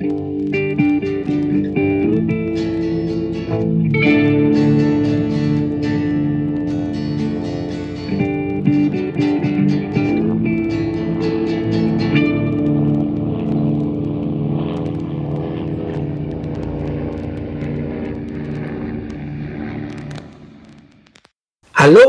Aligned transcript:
Hallo 0.00 0.57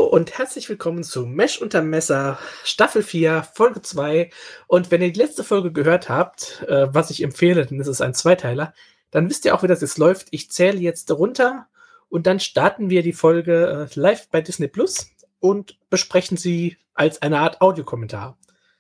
und 0.09 0.39
herzlich 0.39 0.67
willkommen 0.69 1.03
zu 1.03 1.27
Mesh 1.27 1.61
unter 1.61 1.83
Messer, 1.83 2.39
Staffel 2.63 3.03
4, 3.03 3.43
Folge 3.53 3.83
2. 3.83 4.31
Und 4.65 4.89
wenn 4.89 5.03
ihr 5.03 5.11
die 5.11 5.19
letzte 5.19 5.43
Folge 5.43 5.71
gehört 5.71 6.09
habt, 6.09 6.65
äh, 6.67 6.87
was 6.91 7.11
ich 7.11 7.21
empfehle, 7.21 7.67
denn 7.67 7.79
es 7.79 7.87
ist 7.87 8.01
ein 8.01 8.15
Zweiteiler, 8.15 8.73
dann 9.11 9.29
wisst 9.29 9.45
ihr 9.45 9.53
auch, 9.53 9.61
wie 9.61 9.67
das 9.67 9.81
jetzt 9.81 9.99
läuft. 9.99 10.29
Ich 10.31 10.49
zähle 10.49 10.79
jetzt 10.79 11.11
runter 11.11 11.67
und 12.09 12.25
dann 12.25 12.39
starten 12.39 12.89
wir 12.89 13.03
die 13.03 13.13
Folge 13.13 13.87
äh, 13.87 13.99
live 13.99 14.29
bei 14.29 14.41
Disney 14.41 14.67
Plus 14.67 15.11
und 15.39 15.77
besprechen 15.91 16.37
sie 16.37 16.77
als 16.95 17.21
eine 17.21 17.37
Art 17.39 17.61
Audiokommentar. 17.61 18.35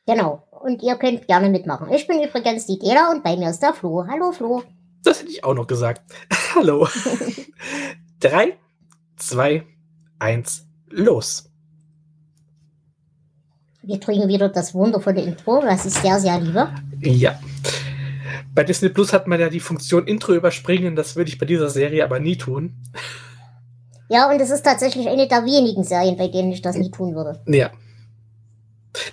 Genau. 0.07 0.47
Und 0.49 0.81
ihr 0.81 0.95
könnt 0.95 1.27
gerne 1.27 1.49
mitmachen. 1.49 1.93
Ich 1.93 2.07
bin 2.07 2.23
übrigens 2.23 2.65
die 2.65 2.79
Dela 2.79 3.11
und 3.11 3.23
bei 3.23 3.37
mir 3.37 3.51
ist 3.51 3.59
der 3.59 3.75
Flo. 3.75 4.03
Hallo 4.07 4.31
Flo. 4.31 4.63
Das 5.03 5.21
hätte 5.21 5.29
ich 5.29 5.43
auch 5.43 5.53
noch 5.53 5.67
gesagt. 5.67 6.01
Hallo. 6.55 6.87
Drei, 8.19 8.57
zwei, 9.15 9.67
eins 10.17 10.68
los. 10.91 11.49
Wir 13.81 13.99
kriegen 13.99 14.27
wieder 14.27 14.49
das 14.49 14.73
wundervolle 14.73 15.21
Intro, 15.21 15.63
was 15.63 15.85
ich 15.85 15.93
sehr, 15.93 16.19
sehr 16.19 16.39
liebe. 16.39 16.69
Ja. 17.01 17.39
Bei 18.53 18.63
Disney 18.63 18.89
Plus 18.89 19.13
hat 19.13 19.27
man 19.27 19.39
ja 19.39 19.49
die 19.49 19.59
Funktion 19.59 20.05
Intro 20.05 20.33
überspringen, 20.33 20.95
das 20.95 21.15
würde 21.15 21.29
ich 21.29 21.37
bei 21.37 21.45
dieser 21.45 21.69
Serie 21.69 22.03
aber 22.03 22.19
nie 22.19 22.37
tun. 22.37 22.75
Ja, 24.09 24.29
und 24.29 24.39
es 24.39 24.49
ist 24.49 24.63
tatsächlich 24.63 25.07
eine 25.07 25.27
der 25.27 25.45
wenigen 25.45 25.83
Serien, 25.83 26.17
bei 26.17 26.27
denen 26.27 26.51
ich 26.51 26.61
das 26.61 26.75
nie 26.75 26.91
tun 26.91 27.15
würde. 27.15 27.41
Ja. 27.47 27.71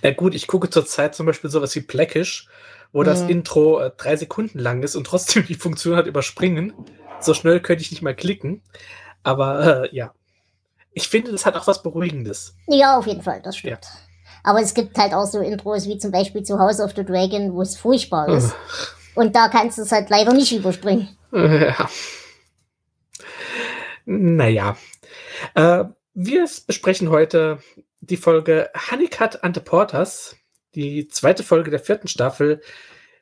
Na 0.03 0.11
gut, 0.13 0.35
ich 0.35 0.47
gucke 0.47 0.71
zurzeit 0.71 1.15
zum 1.15 1.27
Beispiel 1.27 1.51
sowas 1.51 1.75
wie 1.77 1.81
Blackish, 1.81 2.49
wo 2.93 3.03
das 3.03 3.23
Mhm. 3.23 3.29
Intro 3.29 3.81
äh, 3.81 3.91
drei 3.97 4.17
Sekunden 4.17 4.59
lang 4.59 4.83
ist 4.83 4.97
und 4.97 5.07
trotzdem 5.07 5.45
die 5.47 5.55
Funktion 5.55 5.97
hat 5.97 6.07
überspringen. 6.07 6.73
So 7.21 7.35
schnell 7.35 7.61
könnte 7.61 7.83
ich 7.83 7.91
nicht 7.91 8.03
mal 8.03 8.15
klicken. 8.15 8.63
Aber 9.23 9.85
äh, 9.85 9.95
ja. 9.95 10.13
Ich 10.97 11.09
finde, 11.09 11.31
das 11.31 11.45
hat 11.45 11.55
auch 11.57 11.67
was 11.67 11.83
Beruhigendes. 11.83 12.57
Ja, 12.69 12.97
auf 12.97 13.07
jeden 13.07 13.21
Fall, 13.21 13.43
das 13.43 13.59
stimmt. 13.59 13.87
Aber 14.43 14.63
es 14.63 14.73
gibt 14.73 14.97
halt 14.97 15.13
auch 15.13 15.27
so 15.27 15.41
Intros 15.41 15.87
wie 15.87 15.99
zum 15.99 16.11
Beispiel 16.11 16.43
zu 16.43 16.59
House 16.59 16.81
of 16.81 16.95
the 16.97 17.05
Dragon, 17.05 17.53
wo 17.53 17.61
es 17.61 17.77
furchtbar 17.77 18.31
ist. 18.31 18.55
Und 19.15 19.37
da 19.37 19.49
kannst 19.49 19.77
du 19.77 19.83
es 19.83 19.93
halt 19.93 20.09
leider 20.09 20.33
nicht 20.33 20.53
überspringen. 20.53 21.09
Ja. 21.33 21.91
Naja. 24.07 24.77
Äh, 25.55 25.85
wir 26.15 26.49
besprechen 26.67 27.11
heute 27.11 27.59
die 28.01 28.17
Folge 28.17 28.71
Honeycut 28.91 29.45
and 29.45 29.55
the 29.55 29.61
Porters, 29.63 30.37
die 30.75 31.09
zweite 31.09 31.43
Folge 31.43 31.71
der 31.71 31.81
vierten 31.81 32.09
Staffel. 32.09 32.63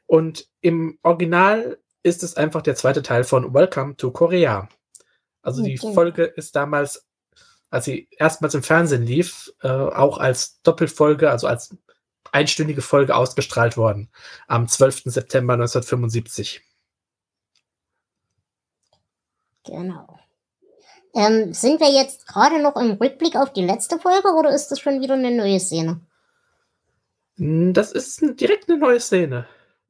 Und 0.06 0.46
im 0.60 0.98
Original 1.02 1.78
ist 2.04 2.22
es 2.22 2.36
einfach 2.36 2.62
der 2.62 2.76
zweite 2.76 3.02
Teil 3.02 3.24
von 3.24 3.52
Welcome 3.52 3.96
to 3.96 4.12
Korea. 4.12 4.68
Also 5.42 5.62
die 5.64 5.78
Okay. 5.80 5.92
Folge 5.94 6.24
ist 6.24 6.54
damals, 6.54 7.04
als 7.74 7.86
sie 7.86 8.08
erstmals 8.12 8.54
im 8.54 8.62
Fernsehen 8.62 9.04
lief, 9.04 9.52
äh, 9.62 9.68
auch 9.68 10.18
als 10.18 10.62
Doppelfolge, 10.62 11.30
also 11.30 11.46
als 11.48 11.76
einstündige 12.30 12.82
Folge 12.82 13.14
ausgestrahlt 13.16 13.76
worden. 13.76 14.10
Am 14.46 14.68
12. 14.68 15.02
September 15.06 15.54
1975. 15.54 16.62
Genau. 19.66 20.18
Ähm, 21.14 21.52
sind 21.52 21.80
wir 21.80 21.90
jetzt 21.90 22.26
gerade 22.26 22.60
noch 22.62 22.76
im 22.76 22.92
Rückblick 22.92 23.36
auf 23.36 23.52
die 23.52 23.64
letzte 23.64 23.98
Folge 23.98 24.32
oder 24.34 24.50
ist 24.50 24.68
das 24.68 24.80
schon 24.80 25.00
wieder 25.00 25.14
eine 25.14 25.30
neue 25.30 25.60
Szene? 25.60 26.00
Hm, 27.38 27.72
Das 27.72 27.92
ist 27.92 28.20
direkt 28.40 28.68
eine 28.68 28.78
neue 28.78 29.00
Szene. 29.00 29.46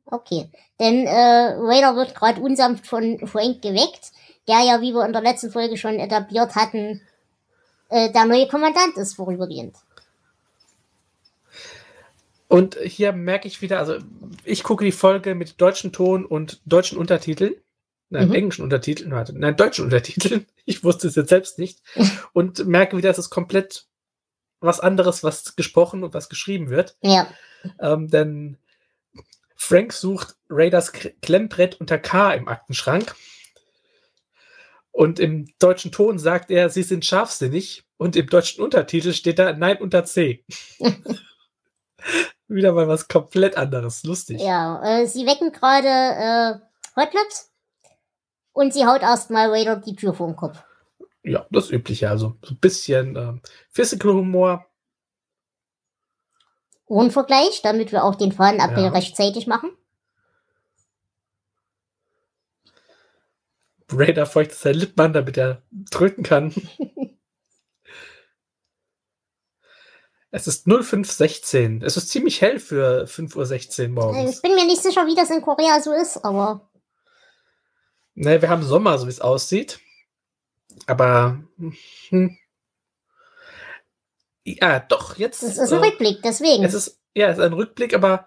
Okay. 0.07 0.51
Denn 0.81 1.07
äh, 1.07 1.55
Raider 1.59 1.97
wird 1.97 2.15
gerade 2.15 2.41
unsanft 2.41 2.87
von 2.87 3.27
Frank 3.27 3.63
geweckt, 3.63 4.13
der 4.49 4.61
ja, 4.61 4.81
wie 4.81 4.93
wir 4.93 5.05
in 5.07 5.13
der 5.13 5.23
letzten 5.23 5.51
Folge 5.51 5.77
schon 5.77 5.99
etabliert 5.99 6.55
hatten, 6.55 7.01
äh, 7.95 8.13
der 8.13 8.25
neue 8.25 8.49
Kommandant 8.49 8.97
ist 8.97 9.15
vorübergehend. 9.15 9.77
Und 12.49 12.77
hier 12.83 13.13
merke 13.13 13.47
ich 13.47 13.63
wieder, 13.63 13.79
also 13.79 13.99
ich 14.45 14.65
gucke 14.65 14.85
die 14.85 14.93
Folge 14.93 15.35
mit 15.37 15.61
deutschen 15.61 15.93
Ton 15.93 16.27
und 16.27 16.61
deutschen 16.67 16.99
Untertiteln. 16.99 17.55
Nein, 18.11 18.29
Mhm. 18.29 18.35
englischen 18.35 18.63
Untertiteln, 18.63 19.13
warte, 19.13 19.33
nein, 19.39 19.57
deutschen 19.57 19.85
Untertiteln. 19.85 20.47
Ich 20.67 20.83
wusste 20.83 21.09
es 21.09 21.15
jetzt 21.15 21.29
selbst 21.29 21.59
nicht. 21.59 21.83
Und 22.33 22.67
merke 22.67 22.97
wieder, 22.97 23.11
es 23.11 23.19
ist 23.19 23.29
komplett 23.29 23.85
was 24.61 24.81
anderes, 24.81 25.23
was 25.23 25.57
gesprochen 25.57 26.03
und 26.03 26.15
was 26.15 26.31
geschrieben 26.31 26.71
wird. 26.71 26.97
Ja. 27.03 27.29
Ähm, 27.79 28.09
denn 28.09 28.57
Frank 29.57 29.93
sucht 29.93 30.37
Raiders 30.49 30.93
Klemmbrett 30.93 31.79
unter 31.83 31.99
K 31.99 32.33
im 32.33 32.49
Aktenschrank. 32.49 33.15
Und 34.91 35.21
im 35.21 35.53
deutschen 35.59 35.93
Ton 35.93 36.19
sagt 36.19 36.51
er, 36.51 36.71
sie 36.71 36.83
sind 36.83 37.05
scharfsinnig. 37.05 37.84
Und 37.97 38.17
im 38.17 38.27
deutschen 38.27 38.63
Untertitel 38.63 39.13
steht 39.13 39.39
da 39.39 39.53
Nein 39.53 39.79
unter 39.79 40.05
C. 40.05 40.45
Wieder 42.49 42.73
mal 42.73 42.89
was 42.89 43.09
komplett 43.09 43.57
anderes. 43.57 44.03
Lustig. 44.05 44.41
Ja, 44.41 44.83
äh, 45.01 45.07
sie 45.07 45.27
wecken 45.27 45.53
gerade 45.53 45.89
äh, 45.89 46.55
Hotlips 47.01 47.51
und 48.53 48.75
sie 48.75 48.85
haut 48.85 49.03
erstmal 49.03 49.49
Raider 49.51 49.77
die 49.77 49.97
Tür 49.97 50.13
vor 50.13 50.27
den 50.27 50.37
Kopf. 50.37 50.63
Ja, 51.23 51.47
das 51.51 51.71
Übliche. 51.71 52.11
Also 52.11 52.37
so 52.43 52.55
ein 52.55 52.59
bisschen 52.59 53.17
ähm, 53.17 53.41
Physical 53.71 54.13
Humor. 54.13 54.67
Unvergleich, 56.87 57.63
damit 57.63 57.93
wir 57.93 58.05
auch 58.05 58.15
den 58.15 58.33
Fahnenappell 58.33 58.85
Ja. 58.85 58.91
rechtzeitig 58.91 59.47
machen. 59.47 59.71
Raider 63.91 64.27
feuchtet 64.27 64.59
sein 64.59 64.75
Lippmann, 64.75 65.13
damit 65.13 65.37
er 65.39 65.63
drücken 65.71 66.23
kann. 66.23 66.55
es 70.35 70.49
ist 70.49 70.67
0516. 70.67 71.83
Es 71.83 71.97
ist 71.97 72.09
ziemlich 72.09 72.41
hell 72.41 72.59
für 72.59 73.05
5.16 73.05 73.83
Uhr 73.83 73.89
morgens. 73.89 74.37
Ich 74.37 74.43
bin 74.43 74.55
mir 74.55 74.67
nicht 74.67 74.83
sicher, 74.83 75.07
wie 75.07 75.15
das 75.15 75.31
in 75.31 75.41
Korea 75.43 75.81
so 75.81 75.93
ist, 75.93 76.25
aber 76.25 76.69
Ne, 78.15 78.41
wir 78.41 78.49
haben 78.49 78.63
Sommer, 78.63 78.97
so 78.99 79.07
wie 79.07 79.11
es 79.11 79.21
aussieht. 79.21 79.81
Aber. 80.87 81.41
Hm. 82.09 82.37
Ja, 84.45 84.79
doch, 84.81 85.17
jetzt. 85.17 85.43
das 85.43 85.59
ist 85.59 85.73
ein 85.73 85.83
äh, 85.83 85.87
Rückblick, 85.87 86.23
deswegen. 86.23 86.65
es 86.65 86.75
ist, 86.75 87.01
ja, 87.15 87.29
es 87.29 87.39
ist 87.39 87.45
ein 87.45 87.55
Rückblick, 87.55 87.95
aber 87.95 88.27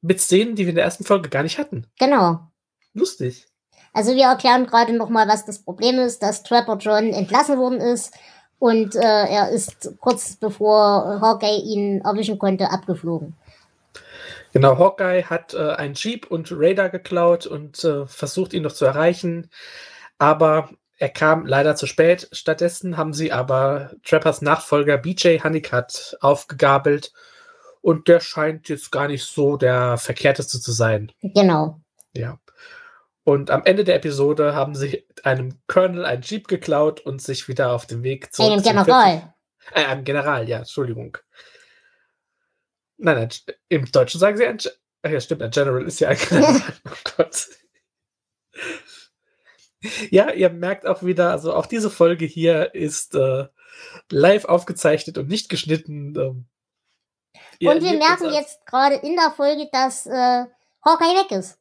mit 0.00 0.20
Szenen, 0.20 0.54
die 0.54 0.64
wir 0.64 0.70
in 0.70 0.76
der 0.76 0.84
ersten 0.84 1.04
Folge 1.04 1.28
gar 1.28 1.42
nicht 1.42 1.58
hatten. 1.58 1.86
genau. 1.98 2.40
Lustig. 2.94 3.46
Also 3.92 4.14
wir 4.14 4.24
erklären 4.24 4.66
gerade 4.66 4.92
nochmal, 4.92 5.28
was 5.28 5.44
das 5.44 5.62
Problem 5.62 5.98
ist, 5.98 6.22
dass 6.22 6.42
Trapper 6.42 6.76
John 6.76 7.12
entlassen 7.12 7.58
worden 7.58 7.80
ist 7.80 8.12
und 8.58 8.94
äh, 8.96 9.00
er 9.00 9.50
ist 9.50 9.94
kurz 10.00 10.36
bevor 10.36 11.20
Hawkeye 11.20 11.60
ihn 11.60 12.00
erwischen 12.02 12.38
konnte, 12.38 12.70
abgeflogen. 12.70 13.34
Genau, 14.52 14.78
Hawkeye 14.78 15.24
hat 15.24 15.54
äh, 15.54 15.72
einen 15.72 15.94
Jeep 15.94 16.30
und 16.30 16.48
Radar 16.50 16.88
geklaut 16.88 17.46
und 17.46 17.84
äh, 17.84 18.06
versucht 18.06 18.54
ihn 18.54 18.62
noch 18.62 18.72
zu 18.72 18.86
erreichen, 18.86 19.50
aber 20.18 20.70
er 20.96 21.10
kam 21.10 21.46
leider 21.46 21.76
zu 21.76 21.86
spät. 21.86 22.28
Stattdessen 22.32 22.96
haben 22.96 23.12
sie 23.12 23.30
aber 23.30 23.92
Trappers 24.04 24.42
Nachfolger 24.42 24.98
BJ 24.98 25.38
Honeycutt 25.44 26.16
aufgegabelt 26.20 27.12
und 27.80 28.08
der 28.08 28.20
scheint 28.20 28.68
jetzt 28.68 28.90
gar 28.90 29.06
nicht 29.06 29.24
so 29.24 29.56
der 29.56 29.96
verkehrteste 29.98 30.60
zu 30.60 30.72
sein. 30.72 31.12
Genau. 31.22 31.80
Ja. 32.14 32.38
Und 33.28 33.50
am 33.50 33.62
Ende 33.66 33.84
der 33.84 33.96
Episode 33.96 34.54
haben 34.54 34.74
sie 34.74 35.06
einem 35.22 35.60
Colonel 35.66 36.06
einen 36.06 36.22
Jeep 36.22 36.48
geklaut 36.48 37.00
und 37.00 37.20
sich 37.20 37.46
wieder 37.46 37.72
auf 37.72 37.84
den 37.84 38.02
Weg 38.02 38.32
zurück 38.32 38.52
Einem 38.52 38.62
General. 38.62 39.34
40 39.66 39.74
Äh, 39.74 39.84
einem 39.84 40.04
General, 40.04 40.48
ja, 40.48 40.58
Entschuldigung. 40.60 41.18
Nein, 42.96 43.16
nein, 43.16 43.28
im 43.68 43.92
Deutschen 43.92 44.18
sagen 44.18 44.38
sie 44.38 44.46
ein, 44.46 44.56
Ge- 44.56 44.72
Ach 45.02 45.10
ja, 45.10 45.20
stimmt, 45.20 45.42
ein 45.42 45.50
General 45.50 45.82
ist 45.84 46.00
ja 46.00 46.08
ein 46.08 46.16
General. 46.16 46.62
oh 46.86 47.10
Gott. 47.18 47.48
Ja, 50.10 50.30
ihr 50.30 50.48
merkt 50.48 50.86
auch 50.86 51.02
wieder, 51.02 51.30
also 51.30 51.52
auch 51.52 51.66
diese 51.66 51.90
Folge 51.90 52.24
hier 52.24 52.74
ist 52.74 53.14
äh, 53.14 53.46
live 54.10 54.46
aufgezeichnet 54.46 55.18
und 55.18 55.28
nicht 55.28 55.50
geschnitten. 55.50 56.16
Ähm, 56.18 56.46
und 57.68 57.82
wir 57.82 57.98
merken 57.98 58.32
jetzt 58.32 58.64
gerade 58.64 58.94
in 58.94 59.16
der 59.16 59.32
Folge, 59.32 59.68
dass 59.70 60.06
äh, 60.06 60.46
Hawkeye 60.82 61.14
weg 61.20 61.30
ist. 61.32 61.58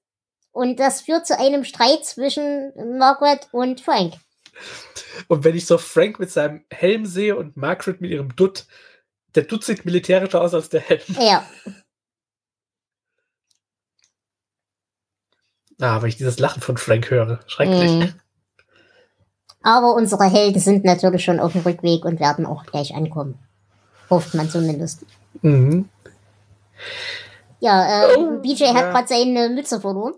Und 0.57 0.80
das 0.80 1.01
führt 1.01 1.27
zu 1.27 1.38
einem 1.38 1.63
Streit 1.63 2.04
zwischen 2.04 2.74
Margaret 2.98 3.48
und 3.51 3.80
Frank. 3.80 4.15
Und 5.27 5.44
wenn 5.44 5.56
ich 5.56 5.68
so 5.68 5.77
Frank 5.77 6.18
mit 6.19 6.31
seinem 6.31 6.65
Helm 6.71 7.06
sehe 7.06 7.36
und 7.36 7.57
Margaret 7.57 8.01
mit 8.01 8.09
ihrem 8.09 8.36
Dutt, 8.36 8.65
der 9.36 9.44
Dutt 9.44 9.63
sieht 9.63 9.86
militärischer 9.86 10.42
aus 10.42 10.56
als 10.56 10.69
der 10.69 10.81
Helm. 10.81 11.01
Ja. 11.19 11.48
Ah, 15.80 16.01
wenn 16.01 16.09
ich 16.09 16.18
dieses 16.18 16.39
Lachen 16.39 16.63
von 16.63 16.75
Frank 16.75 17.12
höre. 17.12 17.39
Schrecklich. 17.45 17.92
Mhm. 17.92 18.13
Aber 19.62 19.94
unsere 19.94 20.24
Helden 20.24 20.59
sind 20.59 20.83
natürlich 20.83 21.24
schon 21.24 21.39
auf 21.39 21.51
dem 21.51 21.62
Rückweg 21.62 22.04
und 22.04 22.19
werden 22.19 22.48
auch 22.48 22.65
gleich 22.65 22.95
ankommen. 22.95 23.38
Hofft 24.09 24.33
man 24.33 24.50
zumindest. 24.50 25.06
Mhm. 25.44 25.88
Ja, 27.59 28.06
äh, 28.06 28.15
Oh, 28.18 28.39
BJ 28.42 28.69
hat 28.69 28.75
ja. 28.75 28.92
gerade 28.92 29.07
seine 29.07 29.50
Mütze 29.50 29.80
verloren. 29.80 30.15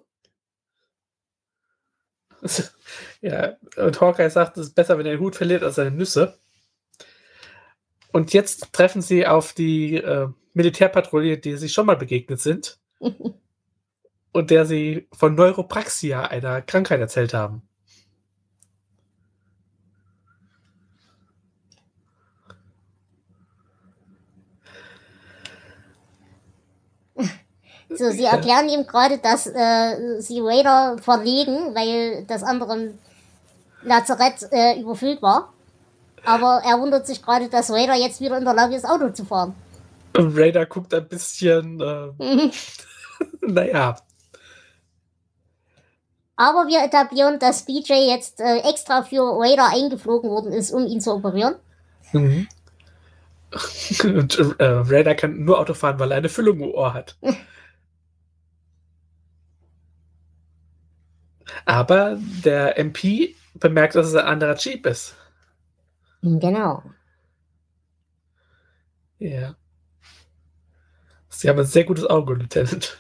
Ja, 3.22 3.58
und 3.78 4.00
Hawkeye 4.00 4.30
sagt, 4.30 4.58
es 4.58 4.68
ist 4.68 4.76
besser, 4.76 4.98
wenn 4.98 5.06
er 5.06 5.14
den 5.14 5.22
Hut 5.22 5.36
verliert, 5.36 5.62
als 5.62 5.76
seine 5.76 5.92
Nüsse. 5.92 6.40
Und 8.12 8.34
jetzt 8.34 8.74
treffen 8.74 9.02
sie 9.02 9.28
auf 9.28 9.54
die 9.54 9.98
äh, 9.98 10.28
Militärpatrouille, 10.54 11.38
die 11.38 11.58
sie 11.58 11.70
schon 11.70 11.86
mal 11.86 11.98
begegnet 11.98 12.40
sind. 12.40 12.80
und 14.32 14.50
der 14.52 14.66
sie 14.66 15.08
von 15.12 15.36
Neuropraxia, 15.36 16.24
einer 16.24 16.62
Krankheit, 16.62 17.00
erzählt 17.00 17.34
haben. 17.34 17.62
So, 27.90 28.12
sie 28.12 28.26
erklären 28.26 28.70
ihm 28.70 28.86
gerade, 28.86 29.18
dass 29.18 29.48
äh, 29.48 30.22
sie 30.22 30.42
Raider 30.42 30.98
verlegen, 31.02 31.74
weil 31.74 32.24
das 32.26 32.44
andere 32.44 32.94
Lazarett 33.82 34.48
äh, 34.52 34.80
überfüllt 34.80 35.22
war. 35.22 35.54
Aber 36.24 36.62
er 36.64 36.80
wundert 36.80 37.08
sich 37.08 37.22
gerade, 37.22 37.50
dass 37.50 37.72
Raider 37.72 37.96
jetzt 37.96 38.22
wieder 38.22 38.38
in 38.38 38.46
der 38.46 38.54
Lage 38.54 38.76
ist, 38.76 38.86
Auto 38.88 39.10
zu 39.10 39.26
fahren. 39.26 39.56
Raider 40.16 40.66
guckt 40.66 40.94
ein 40.94 41.08
bisschen, 41.08 41.82
äh, 42.20 42.52
naja, 43.42 43.96
Aber 46.40 46.68
wir 46.68 46.84
etablieren, 46.86 47.38
dass 47.38 47.66
BJ 47.66 47.94
jetzt 47.94 48.40
äh, 48.40 48.60
extra 48.60 49.04
für 49.04 49.38
Raider 49.38 49.68
eingeflogen 49.74 50.30
worden 50.30 50.54
ist, 50.54 50.72
um 50.72 50.86
ihn 50.86 51.02
zu 51.02 51.14
operieren. 51.14 51.56
Mhm. 52.14 52.48
Und 54.04 54.40
äh, 54.58 54.64
Raider 54.64 55.16
kann 55.16 55.44
nur 55.44 55.60
Auto 55.60 55.74
fahren, 55.74 56.00
weil 56.00 56.12
er 56.12 56.18
eine 56.18 56.30
Füllung 56.30 56.62
im 56.62 56.72
Ohr 56.72 56.94
hat. 56.94 57.18
Aber 61.70 62.18
der 62.44 62.80
MP 62.80 63.36
bemerkt, 63.54 63.94
dass 63.94 64.08
es 64.08 64.16
ein 64.16 64.26
anderer 64.26 64.56
Jeep 64.56 64.88
ist. 64.88 65.16
Genau. 66.24 66.82
Ja. 69.20 69.56
Sie 71.30 71.48
haben 71.48 71.60
ein 71.60 71.66
sehr 71.66 71.84
gutes 71.84 72.06
Auge, 72.06 72.34
Lieutenant. 72.34 72.98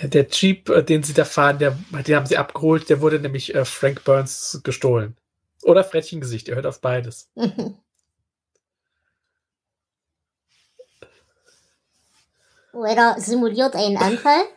Ja, 0.00 0.06
der 0.06 0.28
Jeep, 0.28 0.68
äh, 0.68 0.84
den 0.84 1.02
sie 1.02 1.12
da 1.12 1.24
fahren, 1.24 1.58
der, 1.58 1.76
den 2.06 2.14
haben 2.14 2.26
sie 2.26 2.38
abgeholt, 2.38 2.88
der 2.88 3.00
wurde 3.00 3.18
nämlich 3.18 3.52
äh, 3.52 3.64
Frank 3.64 4.04
Burns 4.04 4.60
gestohlen. 4.62 5.16
Oder 5.64 5.82
Frettchengesicht, 5.82 6.48
er 6.48 6.54
hört 6.54 6.66
auf 6.66 6.80
beides. 6.80 7.28
Raider 12.74 13.16
simuliert 13.18 13.74
einen 13.76 13.96
Anfall. 13.96 14.42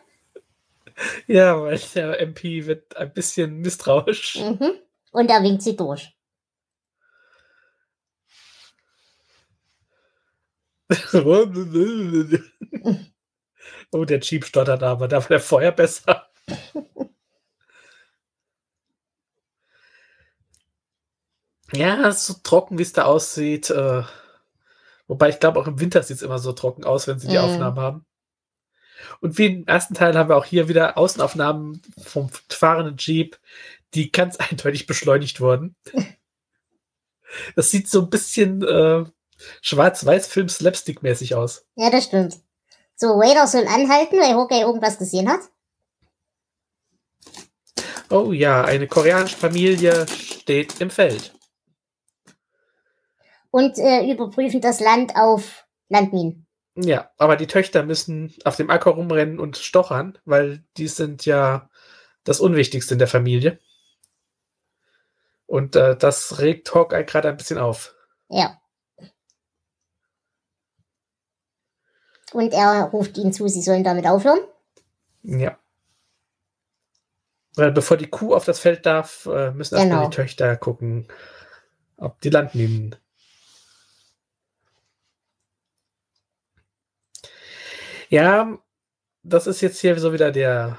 Ja, 1.26 1.60
weil 1.60 1.78
der 1.94 2.20
MP 2.20 2.64
wird 2.64 2.96
ein 2.96 3.12
bisschen 3.12 3.58
misstrauisch. 3.58 4.36
Mhm. 4.36 4.72
Und 5.12 5.28
er 5.30 5.42
winkt 5.42 5.60
sie 5.60 5.76
durch. 5.76 6.16
oh, 13.92 14.04
der 14.04 14.20
Jeep 14.20 14.44
stottert 14.44 14.82
aber, 14.82 15.08
da 15.08 15.20
war 15.20 15.28
der 15.28 15.40
Feuer 15.40 15.72
besser. 15.72 16.28
ja, 21.72 22.12
so 22.12 22.34
trocken, 22.42 22.78
wie 22.78 22.82
es 22.82 22.92
da 22.92 23.04
aussieht. 23.04 23.70
Äh, 23.70 24.02
wobei 25.08 25.28
ich 25.30 25.40
glaube, 25.40 25.60
auch 25.60 25.66
im 25.66 25.80
Winter 25.80 26.02
sieht 26.02 26.16
es 26.16 26.22
immer 26.22 26.38
so 26.38 26.52
trocken 26.52 26.84
aus, 26.84 27.06
wenn 27.06 27.18
sie 27.18 27.28
die 27.28 27.34
Mhm. 27.36 27.44
Aufnahmen 27.44 27.78
haben. 27.78 28.05
Und 29.20 29.38
wie 29.38 29.46
im 29.46 29.66
ersten 29.66 29.94
Teil 29.94 30.16
haben 30.16 30.28
wir 30.28 30.36
auch 30.36 30.44
hier 30.44 30.68
wieder 30.68 30.96
Außenaufnahmen 30.98 31.82
vom 32.02 32.30
fahrenden 32.48 32.96
Jeep, 32.98 33.38
die 33.94 34.12
ganz 34.12 34.36
eindeutig 34.50 34.86
beschleunigt 34.86 35.40
wurden. 35.40 35.76
Das 37.54 37.70
sieht 37.70 37.88
so 37.88 38.02
ein 38.02 38.10
bisschen 38.10 38.62
äh, 38.62 39.04
Schwarz-Weiß-Film 39.62 40.48
Slapstick-mäßig 40.48 41.34
aus. 41.34 41.66
Ja, 41.74 41.90
das 41.90 42.04
stimmt. 42.04 42.38
So, 42.94 43.18
Raider 43.18 43.46
soll 43.46 43.66
anhalten, 43.66 44.16
weil 44.18 44.34
Hawkeye 44.34 44.62
irgendwas 44.62 44.98
gesehen 44.98 45.28
hat. 45.28 45.40
Oh 48.08 48.32
ja, 48.32 48.64
eine 48.64 48.86
koreanische 48.86 49.36
Familie 49.36 50.06
steht 50.08 50.80
im 50.80 50.90
Feld. 50.90 51.34
Und 53.50 53.78
äh, 53.78 54.10
überprüfen 54.10 54.60
das 54.60 54.80
Land 54.80 55.16
auf 55.16 55.66
Landminen. 55.88 56.45
Ja, 56.76 57.10
aber 57.16 57.36
die 57.36 57.46
Töchter 57.46 57.82
müssen 57.84 58.34
auf 58.44 58.56
dem 58.56 58.68
Acker 58.70 58.90
rumrennen 58.90 59.40
und 59.40 59.56
stochern, 59.56 60.18
weil 60.26 60.62
die 60.76 60.88
sind 60.88 61.24
ja 61.24 61.70
das 62.24 62.38
Unwichtigste 62.40 62.94
in 62.94 62.98
der 62.98 63.08
Familie. 63.08 63.58
Und 65.46 65.74
äh, 65.76 65.96
das 65.96 66.38
regt 66.38 66.74
Hawkeye 66.74 67.04
gerade 67.04 67.28
ein 67.28 67.36
bisschen 67.36 67.58
auf. 67.58 67.94
Ja. 68.28 68.60
Und 72.32 72.52
er 72.52 72.82
ruft 72.92 73.16
ihnen 73.16 73.32
zu, 73.32 73.48
sie 73.48 73.62
sollen 73.62 73.84
damit 73.84 74.06
aufhören. 74.06 74.40
Ja. 75.22 75.58
Weil 77.54 77.72
bevor 77.72 77.96
die 77.96 78.08
Kuh 78.08 78.34
auf 78.34 78.44
das 78.44 78.58
Feld 78.58 78.84
darf, 78.84 79.26
äh, 79.26 79.50
müssen 79.52 79.76
erstmal 79.76 79.98
Genau. 79.98 80.10
die 80.10 80.16
Töchter 80.16 80.56
gucken, 80.56 81.08
ob 81.96 82.20
die 82.20 82.28
Landminen. 82.30 82.96
Ja, 88.08 88.58
das 89.22 89.46
ist 89.46 89.60
jetzt 89.60 89.80
hier 89.80 89.98
so 89.98 90.12
wieder 90.12 90.30
der 90.30 90.78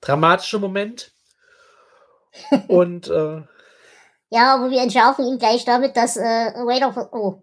dramatische 0.00 0.58
Moment. 0.58 1.12
Und 2.68 3.08
äh, 3.08 3.42
Ja, 4.30 4.54
aber 4.54 4.70
wir 4.70 4.82
entschärfen 4.82 5.24
ihn 5.26 5.38
gleich 5.38 5.64
damit, 5.64 5.96
dass 5.96 6.16
äh, 6.16 6.52
Raider 6.56 6.92
ver 6.92 7.12
oh, 7.12 7.42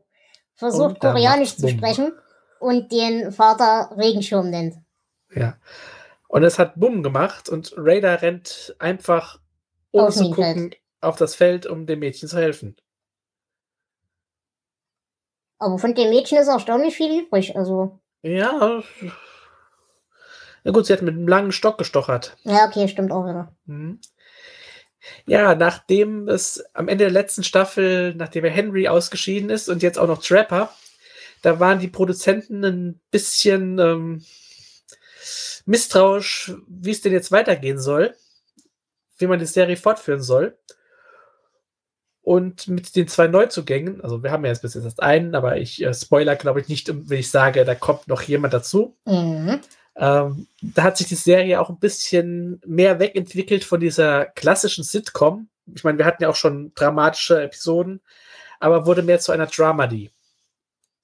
versucht, 0.54 1.00
Koreanisch 1.00 1.56
zu 1.56 1.68
sprechen 1.70 2.14
und 2.60 2.92
den 2.92 3.32
Vater 3.32 3.96
Regenschirm 3.98 4.50
nennt. 4.50 4.76
ja. 5.34 5.58
Und 6.28 6.44
es 6.44 6.60
hat 6.60 6.80
Bumm 6.80 7.04
gemacht 7.04 7.50
und 7.50 7.74
Raider 7.76 8.22
rennt 8.22 8.76
einfach 8.80 9.40
ohne 9.92 10.08
Auf 10.08 10.16
zu 10.16 10.30
gucken 10.32 10.74
auf 11.02 11.18
das 11.18 11.36
Feld, 11.36 11.66
um 11.66 11.86
dem 11.86 12.00
Mädchen 12.00 12.30
zu 12.30 12.38
helfen. 12.38 12.78
Aber 15.58 15.78
von 15.78 15.94
dem 15.94 16.10
Mädchen 16.10 16.38
ist 16.38 16.48
erstaunlich 16.48 16.96
viel 16.96 17.24
übrig. 17.24 17.56
Also, 17.58 18.00
Ja. 18.22 18.84
Na 20.64 20.72
gut, 20.72 20.86
sie 20.86 20.94
hat 20.94 21.02
mit 21.02 21.16
einem 21.16 21.28
langen 21.28 21.52
Stock 21.52 21.78
gestochert. 21.78 22.38
ja, 22.44 22.66
okay, 22.66 22.88
stimmt 22.88 23.12
auch 23.12 23.26
wieder. 23.26 23.56
Mhm. 23.66 24.00
Ja, 25.26 25.56
nachdem 25.56 26.28
es 26.28 26.64
am 26.74 26.88
Ende 26.88 27.06
der 27.06 27.12
letzten 27.12 27.44
Staffel, 27.44 28.14
nachdem 28.16 28.46
er 28.46 28.52
Henry 28.52 28.88
ausgeschieden 28.88 29.50
ist 29.50 29.68
und 29.68 29.82
jetzt 29.82 29.98
auch 29.98 30.08
noch 30.08 30.22
Trapper, 30.22 30.72
da 31.42 31.60
waren 31.60 31.80
die 31.80 31.88
Produzenten 31.88 32.64
ein 32.64 33.02
bisschen 33.10 33.80
ähm, 33.80 34.24
misstrauisch, 35.66 36.54
wie 36.68 36.92
es 36.92 37.02
denn 37.02 37.14
jetzt 37.14 37.32
weitergehen 37.32 37.80
soll, 37.80 38.16
wie 39.18 39.28
man 39.28 39.40
die 39.40 39.46
Serie 39.46 39.78
fortführen 39.78 40.22
soll. 40.22 40.58
Und 42.24 42.68
mit 42.68 42.96
den 42.96 43.08
zwei 43.08 43.28
Neuzugängen, 43.28 44.02
also 44.02 44.22
wir 44.22 44.32
haben 44.32 44.46
ja 44.46 44.52
jetzt 44.52 44.62
bis 44.62 44.76
jetzt 44.76 44.84
erst 44.84 45.02
einen, 45.02 45.34
aber 45.34 45.58
ich 45.58 45.84
äh, 45.84 45.94
spoiler, 45.94 46.36
glaube 46.36 46.62
ich, 46.62 46.68
nicht, 46.68 46.92
wenn 47.10 47.20
ich 47.20 47.32
sage, 47.32 47.66
da 47.66 47.74
kommt 47.74 48.08
noch 48.08 48.22
jemand 48.22 48.54
dazu. 48.54 48.96
Mhm. 49.06 49.60
Ähm, 49.96 50.48
da 50.62 50.84
hat 50.84 50.98
sich 50.98 51.08
die 51.08 51.16
Serie 51.16 51.60
auch 51.60 51.70
ein 51.70 51.80
bisschen 51.80 52.62
mehr 52.66 53.00
wegentwickelt 53.00 53.64
von 53.64 53.80
dieser 53.80 54.26
klassischen 54.26 54.84
Sitcom. 54.84 55.50
Ich 55.74 55.84
meine, 55.84 55.98
wir 55.98 56.06
hatten 56.06 56.24
ja 56.24 56.30
auch 56.30 56.36
schon 56.36 56.72
dramatische 56.76 57.42
Episoden, 57.42 58.02
aber 58.60 58.86
wurde 58.86 59.02
mehr 59.02 59.20
zu 59.20 59.32
einer 59.32 59.48
Dramedy. 59.48 60.12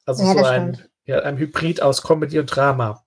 Also 0.05 0.23
Ja, 0.23 0.33
so 0.33 0.45
ein, 0.45 0.81
ja, 1.05 1.19
ein 1.19 1.37
Hybrid 1.37 1.81
aus 1.81 2.03
Comedy 2.03 2.39
und 2.39 2.45
Drama. 2.45 3.03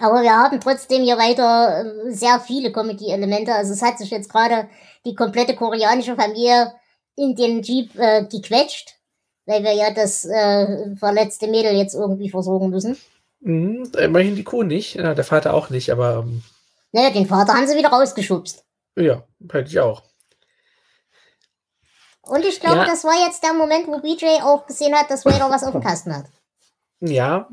Aber 0.00 0.22
wir 0.22 0.32
haben 0.32 0.60
trotzdem 0.60 1.02
hier 1.02 1.18
weiter 1.18 1.84
äh, 1.84 2.12
sehr 2.12 2.40
viele 2.40 2.70
Comedy-Elemente. 2.70 3.54
Also 3.54 3.72
es 3.72 3.82
hat 3.82 3.98
sich 3.98 4.10
jetzt 4.10 4.30
gerade 4.30 4.68
die 5.04 5.14
komplette 5.14 5.54
koreanische 5.56 6.16
Familie 6.16 6.72
in 7.18 7.34
den 7.34 7.62
Jeep 7.62 7.94
äh, 7.98 8.24
gequetscht, 8.24 8.94
weil 9.46 9.62
wir 9.64 9.72
ja 9.74 9.90
das 9.92 10.24
äh, 10.24 10.94
verletzte 10.96 11.48
Mädel 11.48 11.72
jetzt 11.76 11.94
irgendwie 11.94 12.30
versorgen 12.30 12.70
müssen. 12.70 12.96
Mhm, 13.40 13.92
immerhin 13.98 14.34
die 14.36 14.44
Kuh 14.44 14.62
nicht, 14.62 14.94
ja, 14.94 15.14
der 15.14 15.24
Vater 15.24 15.52
auch 15.54 15.68
nicht, 15.70 15.90
aber 15.90 16.24
ähm, 16.26 16.42
Naja, 16.92 17.10
den 17.10 17.26
Vater 17.26 17.52
haben 17.54 17.66
sie 17.66 17.76
wieder 17.76 17.90
rausgeschubst. 17.90 18.64
ja, 18.96 19.22
hätte 19.52 19.68
ich 19.68 19.78
auch. 19.80 20.02
Und 22.22 22.44
ich 22.44 22.60
glaube, 22.60 22.78
Ja. 22.78 22.84
das 22.84 23.04
war 23.04 23.14
jetzt 23.26 23.42
der 23.42 23.54
Moment, 23.54 23.86
wo 23.86 24.00
BJ 24.00 24.42
auch 24.42 24.66
gesehen 24.66 24.94
hat, 24.94 25.10
dass 25.10 25.24
Vader 25.24 25.48
was 25.50 25.64
auf 25.64 25.72
dem 25.72 25.82
Kasten 25.82 26.14
hat. 26.14 26.26
Ja. 27.00 27.48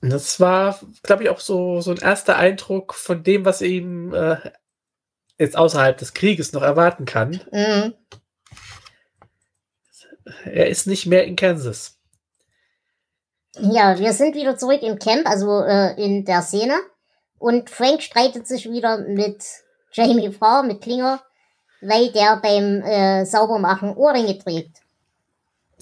Das 0.00 0.38
war, 0.40 0.78
glaube 1.02 1.24
ich, 1.24 1.30
auch 1.30 1.40
so, 1.40 1.80
so 1.80 1.92
ein 1.92 1.98
erster 1.98 2.36
Eindruck 2.36 2.94
von 2.94 3.22
dem, 3.22 3.44
was 3.44 3.62
ihm 3.62 4.12
äh, 4.14 4.36
jetzt 5.38 5.56
außerhalb 5.56 5.96
des 5.96 6.14
Krieges 6.14 6.52
noch 6.52 6.62
erwarten 6.62 7.04
kann. 7.04 7.40
Mhm. 7.50 7.94
Er 10.44 10.68
ist 10.68 10.86
nicht 10.86 11.06
mehr 11.06 11.24
in 11.24 11.36
Kansas. 11.36 11.98
Ja, 13.58 13.98
wir 13.98 14.12
sind 14.12 14.34
wieder 14.34 14.56
zurück 14.56 14.82
im 14.82 14.98
Camp, 14.98 15.26
also 15.26 15.62
äh, 15.62 15.94
in 16.02 16.24
der 16.24 16.42
Szene. 16.42 16.74
Und 17.38 17.70
Frank 17.70 18.02
streitet 18.02 18.46
sich 18.46 18.70
wieder 18.70 18.98
mit 18.98 19.44
Jamie 19.92 20.32
Farr, 20.32 20.62
mit 20.62 20.80
Klinger, 20.80 21.20
weil 21.80 22.12
der 22.12 22.36
beim 22.36 22.82
äh, 22.82 23.26
Saubermachen 23.26 23.94
Ohrringe 23.96 24.38
trägt. 24.38 24.80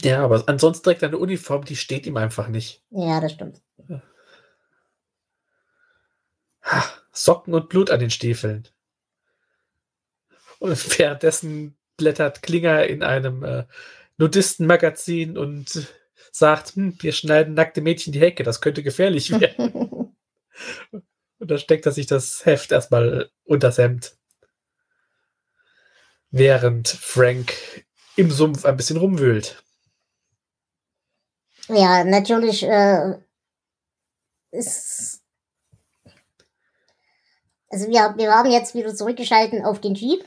Ja, 0.02 0.24
aber 0.24 0.42
ansonsten 0.46 0.84
trägt 0.84 1.02
er 1.02 1.08
eine 1.08 1.18
Uniform, 1.18 1.64
die 1.64 1.76
steht 1.76 2.06
ihm 2.06 2.16
einfach 2.16 2.48
nicht. 2.48 2.82
Ja, 2.90 3.20
das 3.20 3.32
stimmt. 3.32 3.60
Ha, 6.62 6.84
Socken 7.12 7.54
und 7.54 7.68
Blut 7.68 7.90
an 7.90 8.00
den 8.00 8.10
Stiefeln. 8.10 8.66
Und 10.60 10.98
währenddessen 10.98 11.76
blättert 11.96 12.42
Klinger 12.42 12.86
in 12.86 13.02
einem 13.02 13.42
äh, 13.42 13.64
Nudistenmagazin 14.18 15.36
und 15.36 15.88
sagt, 16.30 16.76
hm, 16.76 16.96
wir 17.00 17.12
schneiden 17.12 17.54
nackte 17.54 17.80
Mädchen 17.80 18.12
die 18.12 18.20
Hecke, 18.20 18.44
das 18.44 18.60
könnte 18.60 18.82
gefährlich 18.82 19.30
werden. 19.40 20.14
und 20.92 21.50
dann 21.50 21.58
steckt 21.58 21.86
er 21.86 21.92
sich 21.92 22.06
das 22.06 22.46
Heft 22.46 22.70
erstmal 22.70 23.30
unters 23.44 23.78
Hemd. 23.78 24.14
Während 26.30 26.88
Frank 26.88 27.54
im 28.16 28.30
Sumpf 28.30 28.64
ein 28.64 28.76
bisschen 28.76 28.98
rumwühlt. 28.98 29.62
Ja, 31.68 32.04
natürlich 32.04 32.62
äh, 32.62 33.18
ist. 34.50 35.22
Also 37.68 37.88
wir, 37.88 38.14
wir 38.16 38.32
haben 38.32 38.50
jetzt 38.50 38.74
wieder 38.74 38.94
zurückgeschalten 38.94 39.64
auf 39.64 39.80
den 39.80 39.94
Jeep. 39.94 40.24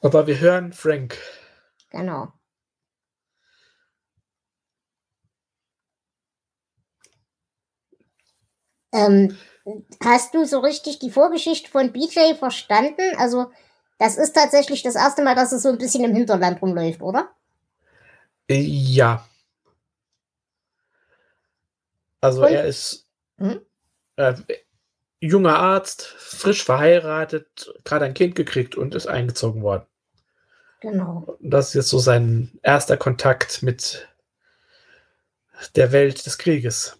Aber 0.00 0.26
wir 0.26 0.38
hören 0.40 0.72
Frank. 0.72 1.16
Genau. 1.90 2.32
Ähm, 8.92 9.36
hast 10.02 10.34
du 10.34 10.44
so 10.44 10.60
richtig 10.60 10.98
die 10.98 11.10
Vorgeschichte 11.10 11.70
von 11.70 11.92
BJ 11.92 12.34
verstanden? 12.38 13.02
Also, 13.18 13.50
das 13.98 14.16
ist 14.16 14.34
tatsächlich 14.34 14.82
das 14.82 14.94
erste 14.94 15.22
Mal, 15.22 15.34
dass 15.34 15.52
es 15.52 15.62
so 15.62 15.68
ein 15.70 15.78
bisschen 15.78 16.04
im 16.04 16.14
Hinterland 16.14 16.60
rumläuft, 16.62 17.02
oder? 17.02 17.30
Äh, 18.48 18.60
Ja. 18.60 19.26
Also 22.20 22.42
Und- 22.42 22.52
er 22.52 22.64
ist 22.64 23.06
Mhm. 23.38 23.60
äh, 24.16 24.34
junger 25.26 25.58
Arzt, 25.58 26.02
frisch 26.18 26.64
verheiratet, 26.64 27.72
gerade 27.84 28.04
ein 28.04 28.14
Kind 28.14 28.34
gekriegt 28.34 28.76
und 28.76 28.94
ist 28.94 29.06
eingezogen 29.06 29.62
worden. 29.62 29.86
Genau. 30.80 31.36
Das 31.40 31.68
ist 31.68 31.74
jetzt 31.74 31.88
so 31.88 31.98
sein 31.98 32.58
erster 32.62 32.96
Kontakt 32.96 33.62
mit 33.62 34.08
der 35.74 35.92
Welt 35.92 36.26
des 36.26 36.38
Krieges. 36.38 36.98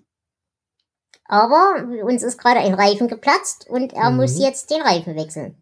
Aber 1.26 1.85
uns 2.04 2.23
ist 2.23 2.38
gerade 2.38 2.61
ein 2.61 2.75
Reifen 2.75 3.09
geplatzt 3.09 3.66
und 3.68 3.92
er 3.92 4.11
Mhm. 4.11 4.16
muss 4.16 4.38
jetzt 4.38 4.71
den 4.71 4.80
Reifen 4.83 5.16
wechseln. 5.16 5.61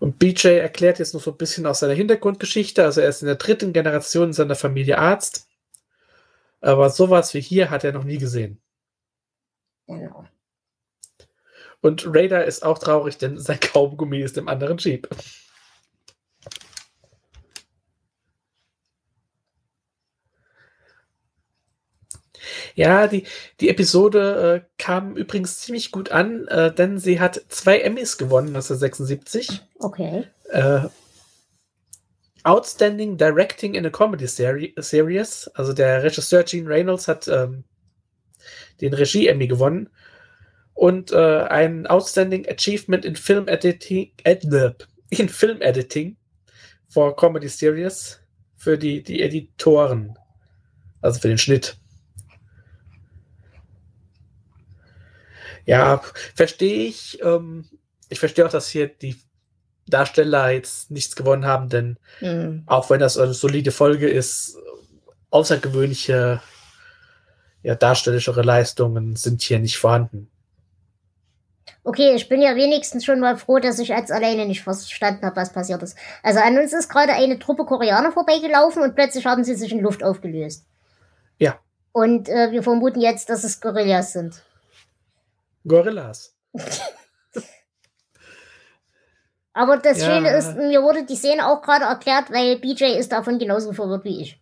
Und 0.00 0.18
BJ 0.18 0.48
erklärt 0.58 0.98
jetzt 0.98 1.14
noch 1.14 1.20
so 1.22 1.32
ein 1.32 1.36
bisschen 1.36 1.66
aus 1.66 1.80
seiner 1.80 1.94
Hintergrundgeschichte. 1.94 2.84
Also 2.84 3.00
er 3.00 3.08
ist 3.08 3.22
in 3.22 3.26
der 3.26 3.34
dritten 3.36 3.72
Generation 3.72 4.28
in 4.28 4.32
seiner 4.32 4.54
Familie 4.54 4.98
Arzt. 4.98 5.48
Aber 6.60 6.90
sowas 6.90 7.34
wie 7.34 7.40
hier 7.40 7.70
hat 7.70 7.84
er 7.84 7.92
noch 7.92 8.04
nie 8.04 8.18
gesehen. 8.18 8.60
Genau. 9.86 10.24
Und 11.80 12.04
Raider 12.06 12.44
ist 12.44 12.64
auch 12.64 12.78
traurig, 12.78 13.18
denn 13.18 13.38
sein 13.38 13.60
Kaugummi 13.60 14.20
ist 14.20 14.36
im 14.36 14.48
anderen 14.48 14.78
Jeep. 14.78 15.08
Ja, 22.74 23.06
die, 23.06 23.24
die 23.60 23.68
Episode 23.68 24.64
äh, 24.64 24.82
kam 24.82 25.16
übrigens 25.16 25.58
ziemlich 25.58 25.90
gut 25.90 26.10
an, 26.10 26.46
äh, 26.48 26.72
denn 26.72 26.98
sie 26.98 27.20
hat 27.20 27.42
zwei 27.48 27.80
Emmys 27.80 28.18
gewonnen 28.18 28.48
1976. 28.48 29.62
Okay. 29.80 30.24
Äh, 30.50 30.82
Outstanding 32.44 33.16
Directing 33.16 33.74
in 33.74 33.84
a 33.84 33.90
Comedy 33.90 34.26
Seri 34.26 34.74
Series. 34.76 35.48
Also 35.54 35.72
der 35.72 36.02
Regisseur 36.02 36.44
Gene 36.44 36.68
Reynolds 36.68 37.08
hat 37.08 37.28
ähm, 37.28 37.64
den 38.80 38.94
Regie-Emmy 38.94 39.48
gewonnen. 39.48 39.90
Und 40.78 41.10
äh, 41.10 41.42
ein 41.42 41.88
Outstanding 41.88 42.48
Achievement 42.48 43.04
in 43.04 43.16
Film 43.16 43.48
Editing, 43.48 44.12
ed, 44.22 44.44
in 45.10 45.28
Film 45.28 45.60
Editing 45.60 46.16
for 46.88 47.16
Comedy 47.16 47.48
Series 47.48 48.20
für 48.56 48.78
die, 48.78 49.02
die 49.02 49.20
Editoren. 49.20 50.16
Also 51.00 51.18
für 51.18 51.26
den 51.26 51.38
Schnitt. 51.38 51.76
Ja, 55.66 56.00
verstehe 56.36 56.86
ich. 56.86 57.20
Ähm, 57.24 57.64
ich 58.08 58.20
verstehe 58.20 58.46
auch, 58.46 58.52
dass 58.52 58.68
hier 58.68 58.86
die 58.86 59.16
Darsteller 59.88 60.50
jetzt 60.50 60.92
nichts 60.92 61.16
gewonnen 61.16 61.44
haben, 61.44 61.68
denn 61.68 61.98
Hm. 62.20 62.62
auch 62.66 62.88
wenn 62.88 63.00
das 63.00 63.18
eine 63.18 63.34
solide 63.34 63.72
Folge 63.72 64.08
ist, 64.08 64.56
außergewöhnliche, 65.30 66.40
ja, 67.64 67.74
darstellerischere 67.74 68.42
Leistungen 68.42 69.16
sind 69.16 69.42
hier 69.42 69.58
nicht 69.58 69.78
vorhanden. 69.78 70.30
Okay, 71.88 72.12
ich 72.14 72.28
bin 72.28 72.42
ja 72.42 72.54
wenigstens 72.54 73.04
schon 73.06 73.18
mal 73.18 73.38
froh, 73.38 73.60
dass 73.60 73.78
ich 73.78 73.94
als 73.94 74.10
alleine 74.10 74.44
nicht 74.44 74.62
verstanden 74.62 75.24
habe, 75.24 75.36
was 75.36 75.54
passiert 75.54 75.82
ist. 75.82 75.96
Also 76.22 76.40
an 76.40 76.58
uns 76.58 76.74
ist 76.74 76.90
gerade 76.90 77.12
eine 77.14 77.38
Truppe 77.38 77.64
Koreaner 77.64 78.12
vorbeigelaufen 78.12 78.82
und 78.82 78.94
plötzlich 78.94 79.24
haben 79.24 79.42
sie 79.42 79.54
sich 79.54 79.72
in 79.72 79.80
Luft 79.80 80.04
aufgelöst. 80.04 80.66
Ja. 81.38 81.58
Und 81.92 82.28
äh, 82.28 82.50
wir 82.50 82.62
vermuten 82.62 83.00
jetzt, 83.00 83.30
dass 83.30 83.42
es 83.42 83.60
Gorillas 83.62 84.12
sind. 84.12 84.42
Gorillas. 85.66 86.34
Aber 89.54 89.78
das 89.78 89.98
Ja. 90.00 90.06
Schöne 90.14 90.36
ist, 90.36 90.56
mir 90.56 90.82
wurde 90.82 91.04
die 91.04 91.16
Szene 91.16 91.46
auch 91.48 91.62
gerade 91.62 91.86
erklärt, 91.86 92.30
weil 92.30 92.58
BJ 92.58 92.84
ist 92.98 93.12
davon 93.12 93.38
genauso 93.38 93.72
verwirrt 93.72 94.04
wie 94.04 94.20
ich. 94.20 94.40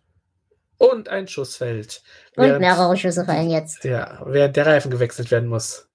Und 0.77 1.09
ein 1.09 1.27
Schuss 1.27 1.55
fällt. 1.55 2.03
Und 2.35 2.43
während- 2.45 2.59
mehrere 2.59 2.97
Schüsse 2.97 3.25
fallen 3.25 3.49
jetzt. 3.49 3.83
Ja, 3.83 4.21
während 4.25 4.55
der 4.57 4.65
Reifen 4.65 4.91
gewechselt 4.91 5.31
werden 5.31 5.49
muss. 5.49 5.86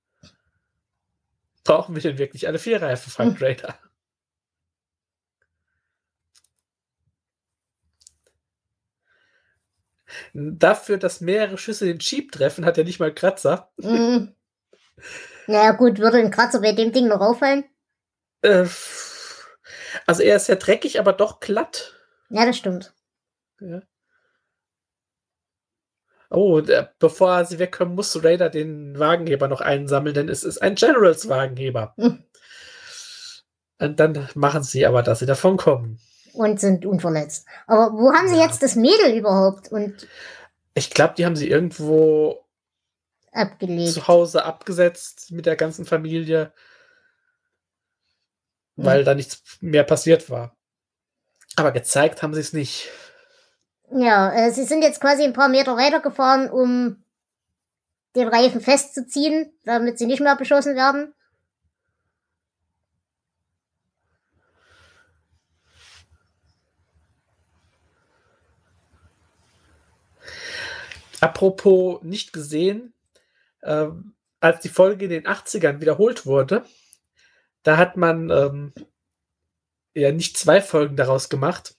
Brauchen 1.65 1.95
wir 1.95 2.03
denn 2.03 2.19
wirklich 2.19 2.47
alle 2.49 2.59
vier 2.59 2.83
Reifen, 2.83 3.11
fragt 3.11 3.41
Raider. 3.41 3.79
Dafür, 10.35 10.99
dass 10.99 11.21
mehrere 11.21 11.59
Schüsse 11.59 11.87
den 11.87 11.99
Jeep 11.99 12.33
treffen, 12.33 12.65
hat 12.65 12.79
er 12.79 12.85
nicht 12.85 13.01
mal 13.01 13.15
Kratzer. 13.15 13.73
Mhm. 13.77 14.35
Naja, 15.47 15.73
gut, 15.73 15.99
würde 15.99 16.19
ein 16.19 16.31
Kratzer 16.31 16.61
bei 16.61 16.73
dem 16.73 16.93
Ding 16.93 17.09
noch 17.09 17.21
auffallen? 17.21 17.65
Äh, 18.43 18.67
also 20.07 20.23
er 20.23 20.37
ist 20.37 20.49
ja 20.49 20.57
dreckig, 20.57 20.99
aber 20.99 21.13
doch 21.13 21.41
glatt. 21.41 21.95
Ja, 22.29 22.47
das 22.47 22.57
stimmt. 22.57 22.95
Ja. 23.61 23.83
Oh, 26.33 26.61
der, 26.61 26.95
bevor 26.99 27.45
sie 27.45 27.59
wegkommen, 27.59 27.95
muss 27.95 28.23
Raider 28.25 28.49
den 28.49 28.99
Wagenheber 28.99 29.49
noch 29.49 29.61
einsammeln, 29.61 30.15
denn 30.15 30.29
es 30.29 30.45
ist 30.45 30.63
ein 30.63 30.75
Generals 30.77 31.29
Wagenheber. 31.29 31.95
Hm. 31.97 32.25
Und 33.79 34.01
dann 34.01 34.29
machen 34.35 34.63
sie 34.63 34.87
aber, 34.87 35.03
dass 35.03 35.19
sie 35.19 35.27
davon 35.27 35.57
kommen. 35.57 35.99
Und 36.35 36.61
sind 36.61 36.87
unverletzt. 36.87 37.47
Aber 37.67 37.93
wo 37.93 38.13
haben 38.15 38.29
sie 38.29 38.37
Ja. 38.37 38.47
jetzt 38.47 38.63
das 38.63 38.77
Mädel 38.77 39.15
überhaupt 39.17 39.71
und 39.71 40.07
Ich 40.75 40.91
glaube, 40.91 41.15
die 41.19 41.27
haben 41.27 41.37
sie 41.37 41.51
irgendwo 41.51 42.47
abgelegt? 43.33 43.93
zu 43.93 44.09
Hause 44.09 44.45
abgesetzt 44.45 45.31
mit 45.33 45.45
der 45.47 45.57
ganzen 45.57 45.85
Familie, 45.85 46.53
Hm. 48.77 48.85
weil 48.87 49.05
da 49.05 49.15
nichts 49.15 49.43
mehr 49.61 49.85
passiert 49.85 50.31
war. 50.31 50.57
Aber 51.57 51.73
gezeigt 51.73 52.23
haben 52.23 52.33
sie 52.33 52.41
es 52.41 52.55
nicht. 52.55 52.89
Ja, 53.95 54.33
äh, 54.33 54.51
sie 54.51 54.65
sind 54.65 54.83
jetzt 54.83 55.01
quasi 55.01 55.23
ein 55.23 55.35
paar 55.35 55.49
Meter 55.49 55.77
weitergefahren, 55.77 56.49
um 56.51 57.05
den 58.17 58.29
Reifen 58.29 58.61
festzuziehen, 58.61 59.53
damit 59.65 59.99
sie 59.99 60.07
nicht 60.07 60.21
mehr 60.21 60.37
beschossen 60.37 60.77
werden. 60.77 61.15
Apropos 71.21 72.03
nicht 72.03 72.33
gesehen, 72.33 72.95
ähm, 73.63 74.15
als 74.41 74.61
die 74.61 74.69
Folge 74.69 75.05
in 75.05 75.11
den 75.11 75.27
80ern 75.27 75.81
wiederholt 75.81 76.27
wurde, 76.27 76.65
da 77.63 77.77
hat 77.77 77.97
man 77.97 78.31
ähm, 78.31 78.73
ja 79.95 80.11
nicht 80.13 80.37
zwei 80.37 80.61
Folgen 80.61 80.97
daraus 80.97 81.29
gemacht. 81.29 81.77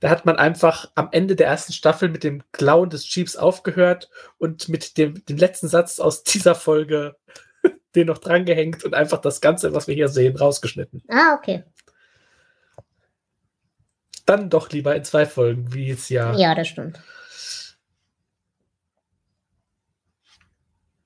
Da 0.00 0.10
hat 0.10 0.24
man 0.24 0.36
einfach 0.36 0.90
am 0.94 1.08
Ende 1.10 1.34
der 1.34 1.48
ersten 1.48 1.72
Staffel 1.72 2.08
mit 2.08 2.22
dem 2.22 2.42
Klauen 2.52 2.90
des 2.90 3.12
Jeeps 3.12 3.36
aufgehört 3.36 4.08
und 4.38 4.68
mit 4.68 4.96
dem, 4.96 5.24
dem 5.26 5.36
letzten 5.36 5.68
Satz 5.68 5.98
aus 5.98 6.22
dieser 6.22 6.54
Folge 6.54 7.16
den 7.94 8.06
noch 8.06 8.18
drangehängt 8.18 8.84
und 8.84 8.94
einfach 8.94 9.20
das 9.20 9.40
Ganze, 9.40 9.74
was 9.74 9.88
wir 9.88 9.94
hier 9.94 10.08
sehen, 10.08 10.36
rausgeschnitten. 10.36 11.02
Ah, 11.08 11.34
okay. 11.34 11.64
Dann 14.24 14.50
doch 14.50 14.70
lieber 14.70 14.94
in 14.94 15.04
zwei 15.04 15.26
Folgen, 15.26 15.72
wie 15.72 15.90
es 15.90 16.08
ja. 16.10 16.34
Ja, 16.34 16.54
das 16.54 16.68
stimmt. 16.68 17.00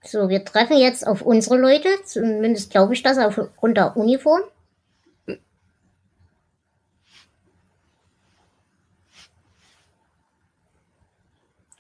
So, 0.05 0.29
wir 0.29 0.45
treffen 0.45 0.77
jetzt 0.77 1.07
auf 1.07 1.23
unsere 1.23 1.57
Leute, 1.57 1.89
zumindest 2.05 2.71
glaube 2.71 2.93
ich 2.93 3.03
das 3.03 3.19
aufgrund 3.19 3.77
der 3.77 3.97
Uniform. 3.97 4.43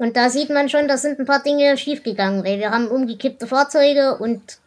Und 0.02 0.16
da 0.16 0.30
sieht 0.30 0.50
man 0.50 0.68
schon, 0.68 0.88
da 0.88 0.96
sind 0.96 1.20
ein 1.20 1.26
paar 1.26 1.44
Dinge 1.44 1.76
schiefgegangen, 1.76 2.44
weil 2.44 2.58
wir 2.58 2.72
haben 2.72 2.88
umgekippte 2.88 3.46
Fahrzeuge 3.46 4.16
und 4.18 4.58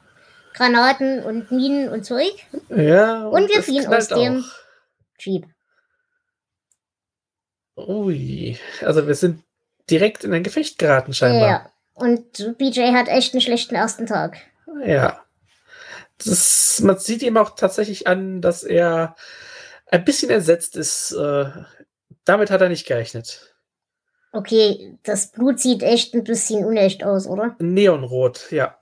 Granaten 0.53 1.21
und 1.23 1.51
Minen 1.51 1.89
und 1.89 2.05
Zeug. 2.05 2.31
Ja. 2.69 3.25
Und, 3.25 3.41
und 3.43 3.49
wir 3.53 3.61
fliehen 3.61 3.85
aus 3.85 4.07
dem 4.07 4.45
auch. 4.45 5.19
Jeep. 5.19 5.45
Ui, 7.75 8.57
also 8.79 9.07
wir 9.07 9.15
sind 9.15 9.43
direkt 9.89 10.23
in 10.23 10.33
ein 10.33 10.43
Gefecht 10.43 10.79
geraten 10.79 11.13
scheinbar. 11.13 11.49
Ja, 11.49 11.69
und 11.95 12.55
BJ 12.57 12.93
hat 12.93 13.09
echt 13.09 13.33
einen 13.33 13.41
schlechten 13.41 13.75
ersten 13.75 14.05
Tag. 14.05 14.37
Ja. 14.85 15.21
Das, 16.23 16.79
man 16.79 16.97
sieht 16.97 17.23
ihm 17.23 17.35
auch 17.35 17.57
tatsächlich 17.57 18.07
an, 18.07 18.39
dass 18.39 18.63
er 18.63 19.17
ein 19.87 20.05
bisschen 20.05 20.29
ersetzt 20.29 20.77
ist. 20.77 21.11
Äh, 21.11 21.49
damit 22.23 22.51
hat 22.51 22.61
er 22.61 22.69
nicht 22.69 22.87
gerechnet. 22.87 23.54
Okay, 24.35 24.97
das 25.03 25.27
Blut 25.27 25.61
sieht 25.61 25.81
echt 25.81 26.13
ein 26.13 26.25
bisschen 26.25 26.65
unecht 26.65 27.05
aus, 27.05 27.25
oder? 27.25 27.55
Neonrot, 27.59 28.51
ja. 28.51 28.77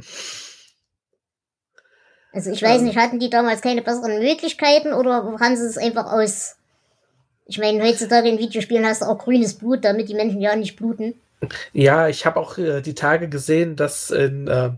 Also 2.31 2.49
ich 2.49 2.63
weiß 2.63 2.79
ähm. 2.79 2.85
nicht, 2.85 2.97
hatten 2.97 3.19
die 3.19 3.29
damals 3.29 3.61
keine 3.61 3.83
besseren 3.83 4.17
Möglichkeiten 4.17 4.93
oder 4.93 5.37
haben 5.39 5.55
sie 5.55 5.67
es 5.67 5.77
einfach 5.77 6.11
aus? 6.11 6.55
Ich 7.45 7.59
meine, 7.59 7.83
heutzutage 7.83 8.29
in 8.29 8.39
Videospielen 8.39 8.83
hast 8.83 9.03
du 9.03 9.05
auch 9.05 9.19
grünes 9.19 9.53
Blut, 9.53 9.85
damit 9.85 10.09
die 10.09 10.15
Menschen 10.15 10.41
ja 10.41 10.55
nicht 10.55 10.75
bluten. 10.75 11.13
Ja, 11.71 12.07
ich 12.07 12.25
habe 12.25 12.39
auch 12.39 12.57
äh, 12.57 12.81
die 12.81 12.95
Tage 12.95 13.29
gesehen, 13.29 13.75
dass 13.75 14.09
in, 14.09 14.47
äh, 14.47 14.71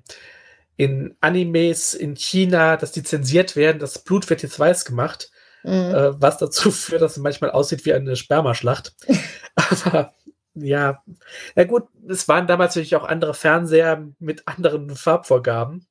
in 0.76 1.16
Animes 1.22 1.94
in 1.94 2.16
China, 2.16 2.76
dass 2.76 2.92
die 2.92 3.04
zensiert 3.04 3.56
werden, 3.56 3.80
das 3.80 4.00
Blut 4.00 4.30
wird 4.30 4.44
jetzt 4.44 4.60
weiß 4.60 4.84
gemacht, 4.84 5.32
mhm. 5.64 5.72
äh, 5.72 6.22
was 6.22 6.38
dazu 6.38 6.70
führt, 6.72 7.02
dass 7.02 7.14
es 7.14 7.24
manchmal 7.24 7.52
aussieht 7.52 7.86
wie 7.86 7.94
eine 7.94 8.18
Spermaschlacht. 8.18 8.94
Aber 9.56 10.14
ja, 10.56 11.04
na 11.56 11.64
gut, 11.66 11.84
es 12.08 12.28
waren 12.28 12.48
damals 12.48 12.76
natürlich 12.76 12.96
auch 12.96 13.04
andere 13.04 13.34
Fernseher 13.34 14.08
mit 14.20 14.48
anderen 14.48 14.96
Farbvorgaben. 14.96 15.86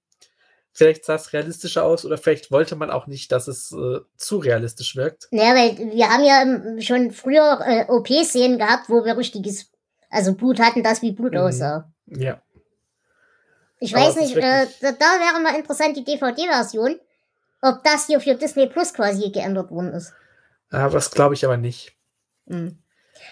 Vielleicht 0.72 1.04
sah 1.04 1.14
es 1.14 1.32
realistischer 1.32 1.84
aus 1.84 2.04
oder 2.04 2.18
vielleicht 2.18 2.50
wollte 2.50 2.74
man 2.74 2.90
auch 2.90 3.06
nicht, 3.06 3.30
dass 3.30 3.46
es 3.46 3.70
äh, 3.72 4.00
zu 4.16 4.38
realistisch 4.38 4.96
wirkt. 4.96 5.28
Ja, 5.30 5.54
weil 5.54 5.78
wir 5.78 6.08
haben 6.08 6.24
ja 6.24 6.82
schon 6.82 7.12
früher 7.12 7.60
äh, 7.64 7.84
OP-Szenen 7.88 8.58
gehabt, 8.58 8.88
wo 8.88 9.04
wir 9.04 9.16
richtiges, 9.16 9.70
also 10.10 10.34
Blut 10.34 10.58
hatten, 10.58 10.82
das 10.82 11.00
wie 11.02 11.12
Blut 11.12 11.32
mhm. 11.32 11.38
aussah. 11.38 11.92
Ja. 12.06 12.42
Ich 13.78 13.94
aber 13.94 14.06
weiß 14.06 14.16
nicht, 14.16 14.36
äh, 14.36 14.66
da, 14.80 14.92
da, 14.92 15.06
wäre 15.20 15.40
mal 15.40 15.56
interessant 15.56 15.96
die 15.96 16.04
DVD-Version, 16.04 16.98
ob 17.60 17.84
das 17.84 18.06
hier 18.06 18.20
für 18.20 18.34
Disney 18.34 18.66
Plus 18.66 18.94
quasi 18.94 19.30
geändert 19.30 19.70
worden 19.70 19.92
ist. 19.92 20.12
Ja, 20.72 20.88
das 20.88 21.10
glaube 21.10 21.34
ich 21.34 21.44
aber 21.44 21.56
nicht. 21.56 21.92
Mhm. 22.46 22.78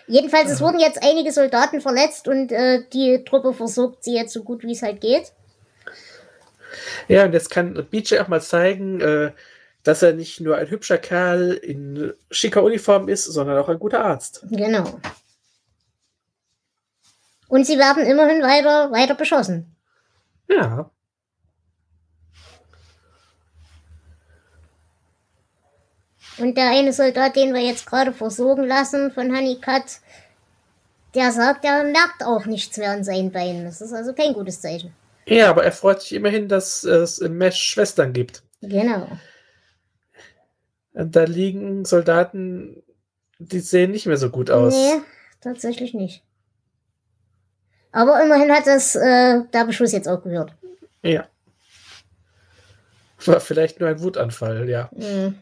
Jedenfalls, 0.06 0.50
es 0.50 0.60
wurden 0.60 0.80
jetzt 0.80 1.02
einige 1.02 1.32
Soldaten 1.32 1.80
verletzt 1.80 2.28
und 2.28 2.52
äh, 2.52 2.82
die 2.92 3.24
Truppe 3.24 3.52
versorgt 3.52 4.04
sie 4.04 4.14
jetzt 4.14 4.32
so 4.32 4.42
gut 4.42 4.62
wie 4.62 4.72
es 4.72 4.82
halt 4.82 5.00
geht. 5.00 5.32
Ja, 7.08 7.24
und 7.24 7.32
jetzt 7.32 7.50
kann 7.50 7.86
BJ 7.90 8.18
auch 8.18 8.28
mal 8.28 8.40
zeigen, 8.40 9.00
äh, 9.00 9.32
dass 9.82 10.02
er 10.02 10.12
nicht 10.12 10.40
nur 10.40 10.56
ein 10.56 10.70
hübscher 10.70 10.98
Kerl 10.98 11.52
in 11.52 12.14
schicker 12.30 12.62
Uniform 12.62 13.08
ist, 13.08 13.24
sondern 13.24 13.58
auch 13.58 13.68
ein 13.68 13.78
guter 13.78 14.04
Arzt. 14.04 14.44
Genau. 14.50 15.00
Und 17.48 17.66
sie 17.66 17.78
werden 17.78 18.04
immerhin 18.04 18.42
weiter, 18.42 18.90
weiter 18.92 19.14
beschossen. 19.14 19.76
Ja. 20.48 20.90
Und 26.38 26.56
der 26.56 26.70
eine 26.70 26.92
Soldat, 26.92 27.36
den 27.36 27.52
wir 27.52 27.60
jetzt 27.60 27.86
gerade 27.86 28.12
versorgen 28.12 28.66
lassen 28.66 29.10
von 29.10 29.34
Honeycutt, 29.34 30.00
der 31.14 31.30
sagt, 31.30 31.64
er 31.64 31.84
merkt 31.84 32.24
auch 32.24 32.46
nichts 32.46 32.76
mehr 32.78 32.90
an 32.90 33.04
seinen 33.04 33.30
Beinen. 33.30 33.64
Das 33.64 33.80
ist 33.80 33.92
also 33.92 34.14
kein 34.14 34.32
gutes 34.32 34.60
Zeichen. 34.60 34.94
Ja, 35.26 35.50
aber 35.50 35.64
er 35.64 35.72
freut 35.72 36.00
sich 36.00 36.14
immerhin, 36.14 36.48
dass 36.48 36.84
es 36.84 37.18
im 37.18 37.38
Mesh 37.38 37.62
Schwestern 37.62 38.12
gibt. 38.12 38.42
Genau. 38.60 39.08
Da 40.94 41.24
liegen 41.24 41.84
Soldaten, 41.84 42.82
die 43.38 43.60
sehen 43.60 43.92
nicht 43.92 44.06
mehr 44.06 44.16
so 44.16 44.30
gut 44.30 44.50
aus. 44.50 44.74
Nee, 44.74 45.00
tatsächlich 45.40 45.94
nicht. 45.94 46.22
Aber 47.92 48.22
immerhin 48.22 48.50
hat 48.50 48.66
das 48.66 48.96
äh, 48.96 49.42
der 49.52 49.64
Beschuss 49.64 49.92
jetzt 49.92 50.08
auch 50.08 50.22
gehört. 50.22 50.54
Ja. 51.02 51.28
War 53.24 53.40
vielleicht 53.40 53.80
nur 53.80 53.88
ein 53.88 54.02
Wutanfall, 54.02 54.68
ja. 54.68 54.88
Mhm. 54.92 55.40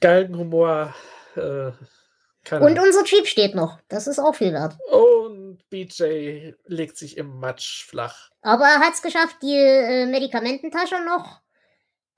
Galgenhumor. 0.00 0.94
Äh, 1.36 1.70
Und 2.50 2.78
unser 2.78 3.04
Jeep 3.04 3.26
steht 3.26 3.54
noch. 3.54 3.78
Das 3.88 4.06
ist 4.06 4.18
auch 4.18 4.34
viel 4.34 4.52
wert. 4.52 4.76
Und 4.90 5.58
BJ 5.70 6.52
legt 6.66 6.96
sich 6.96 7.16
im 7.16 7.38
Matsch 7.38 7.84
flach. 7.86 8.30
Aber 8.42 8.64
er 8.64 8.80
hat 8.80 8.94
es 8.94 9.02
geschafft, 9.02 9.36
die 9.42 9.56
äh, 9.56 10.06
Medikamententasche 10.06 10.96
noch 11.04 11.40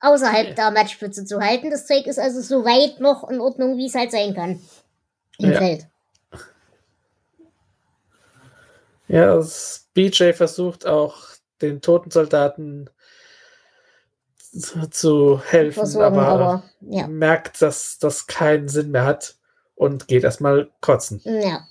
außerhalb 0.00 0.48
ja. 0.48 0.54
der 0.54 0.70
Matschpfütze 0.70 1.24
zu 1.24 1.40
halten. 1.40 1.70
Das 1.70 1.86
Zeug 1.86 2.06
ist 2.06 2.18
also 2.18 2.40
so 2.40 2.64
weit 2.64 3.00
noch 3.00 3.28
in 3.28 3.40
Ordnung, 3.40 3.78
wie 3.78 3.86
es 3.86 3.94
halt 3.94 4.10
sein 4.10 4.34
kann. 4.34 4.60
Im 5.38 5.52
ja. 5.52 5.58
Feld. 5.58 5.86
Ja, 9.08 9.42
BJ 9.94 10.32
versucht 10.32 10.86
auch 10.86 11.16
den 11.60 11.80
toten 11.80 12.10
Soldaten 12.10 12.88
zu 14.52 15.42
helfen, 15.42 15.72
Versorgen, 15.72 16.18
aber, 16.18 16.28
aber 16.28 16.62
ja. 16.80 17.06
merkt, 17.06 17.62
dass 17.62 17.98
das 17.98 18.26
keinen 18.26 18.68
Sinn 18.68 18.90
mehr 18.90 19.04
hat 19.04 19.36
und 19.74 20.08
geht 20.08 20.24
erstmal 20.24 20.70
kotzen. 20.80 21.20
Ja. 21.24 21.66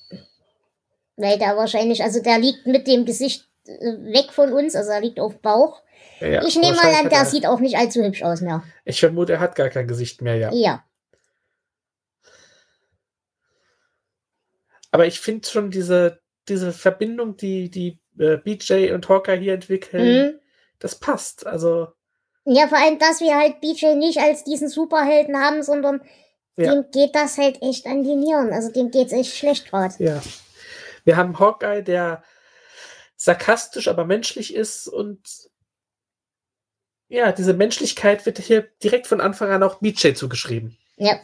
Weil 1.15 1.37
der 1.37 1.55
wahrscheinlich, 1.55 2.03
also 2.03 2.21
der 2.21 2.39
liegt 2.39 2.65
mit 2.65 2.87
dem 2.87 3.05
Gesicht 3.05 3.47
äh, 3.65 3.71
weg 4.13 4.31
von 4.31 4.51
uns, 4.51 4.75
also 4.75 4.89
er 4.91 5.01
liegt 5.01 5.19
auf 5.19 5.39
Bauch. 5.39 5.83
Ja, 6.19 6.43
ich 6.45 6.55
nehme 6.55 6.75
mal 6.75 6.93
an, 6.95 7.09
der 7.09 7.19
er, 7.19 7.25
sieht 7.25 7.45
auch 7.45 7.59
nicht 7.59 7.77
allzu 7.77 8.03
hübsch 8.03 8.23
aus 8.23 8.41
mehr. 8.41 8.63
Ich 8.85 8.99
vermute, 8.99 9.33
er 9.33 9.39
hat 9.39 9.55
gar 9.55 9.69
kein 9.69 9.87
Gesicht 9.87 10.21
mehr, 10.21 10.35
ja. 10.35 10.51
Ja. 10.51 10.83
Aber 14.91 15.05
ich 15.05 15.19
finde 15.19 15.47
schon 15.47 15.71
diese, 15.71 16.19
diese 16.49 16.73
Verbindung, 16.73 17.37
die, 17.37 17.69
die 17.69 17.99
äh, 18.17 18.37
BJ 18.37 18.91
und 18.91 19.07
Hawker 19.07 19.35
hier 19.35 19.53
entwickeln, 19.53 20.33
mhm. 20.33 20.39
das 20.79 20.95
passt. 20.95 21.45
Also. 21.45 21.93
Ja, 22.45 22.67
vor 22.67 22.77
allem, 22.77 22.97
dass 22.97 23.21
wir 23.21 23.36
halt 23.36 23.62
BJ 23.62 23.95
nicht 23.95 24.19
als 24.19 24.43
diesen 24.43 24.67
Superhelden 24.67 25.38
haben, 25.38 25.62
sondern 25.62 26.01
ja. 26.58 26.73
dem 26.73 26.89
geht 26.91 27.15
das 27.15 27.38
halt 27.38 27.62
echt 27.62 27.86
an 27.86 28.04
die 28.04 28.15
Nieren. 28.15 28.51
Also 28.51 28.71
dem 28.71 28.91
geht's 28.91 29.13
echt 29.13 29.36
schlecht 29.36 29.69
gerade. 29.69 29.93
Ja. 29.99 30.21
Wir 31.04 31.17
haben 31.17 31.39
Hawkeye, 31.39 31.84
der 31.84 32.23
sarkastisch, 33.15 33.88
aber 33.88 34.06
menschlich 34.06 34.56
ist 34.56 34.88
und 34.88 35.19
ja, 37.08 37.32
diese 37.32 37.54
Menschlichkeit 37.54 38.25
wird 38.25 38.39
hier 38.39 38.62
direkt 38.82 39.06
von 39.06 39.21
Anfang 39.21 39.51
an 39.51 39.63
auch 39.63 39.80
BJ 39.80 40.13
zugeschrieben. 40.13 40.77
Ja. 40.95 41.19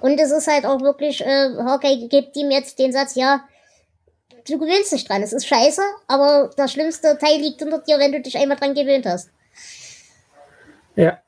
Und 0.00 0.18
es 0.18 0.32
ist 0.32 0.48
halt 0.48 0.66
auch 0.66 0.80
wirklich, 0.80 1.20
äh, 1.20 1.56
Hawkeye 1.58 2.08
gibt 2.08 2.36
ihm 2.36 2.50
jetzt 2.50 2.78
den 2.78 2.92
Satz, 2.92 3.14
ja, 3.14 3.44
du 4.50 4.58
gewöhnst 4.58 4.92
dich 4.92 5.04
dran. 5.04 5.22
Es 5.22 5.32
ist 5.32 5.46
scheiße, 5.46 5.82
aber 6.06 6.50
das 6.56 6.72
schlimmste 6.72 7.18
Teil 7.18 7.40
liegt 7.40 7.62
unter 7.62 7.78
dir, 7.78 7.98
wenn 7.98 8.12
du 8.12 8.20
dich 8.20 8.36
einmal 8.36 8.56
dran 8.56 8.74
gewöhnt 8.74 9.06
hast. 9.06 9.30
Ja. 10.96 11.22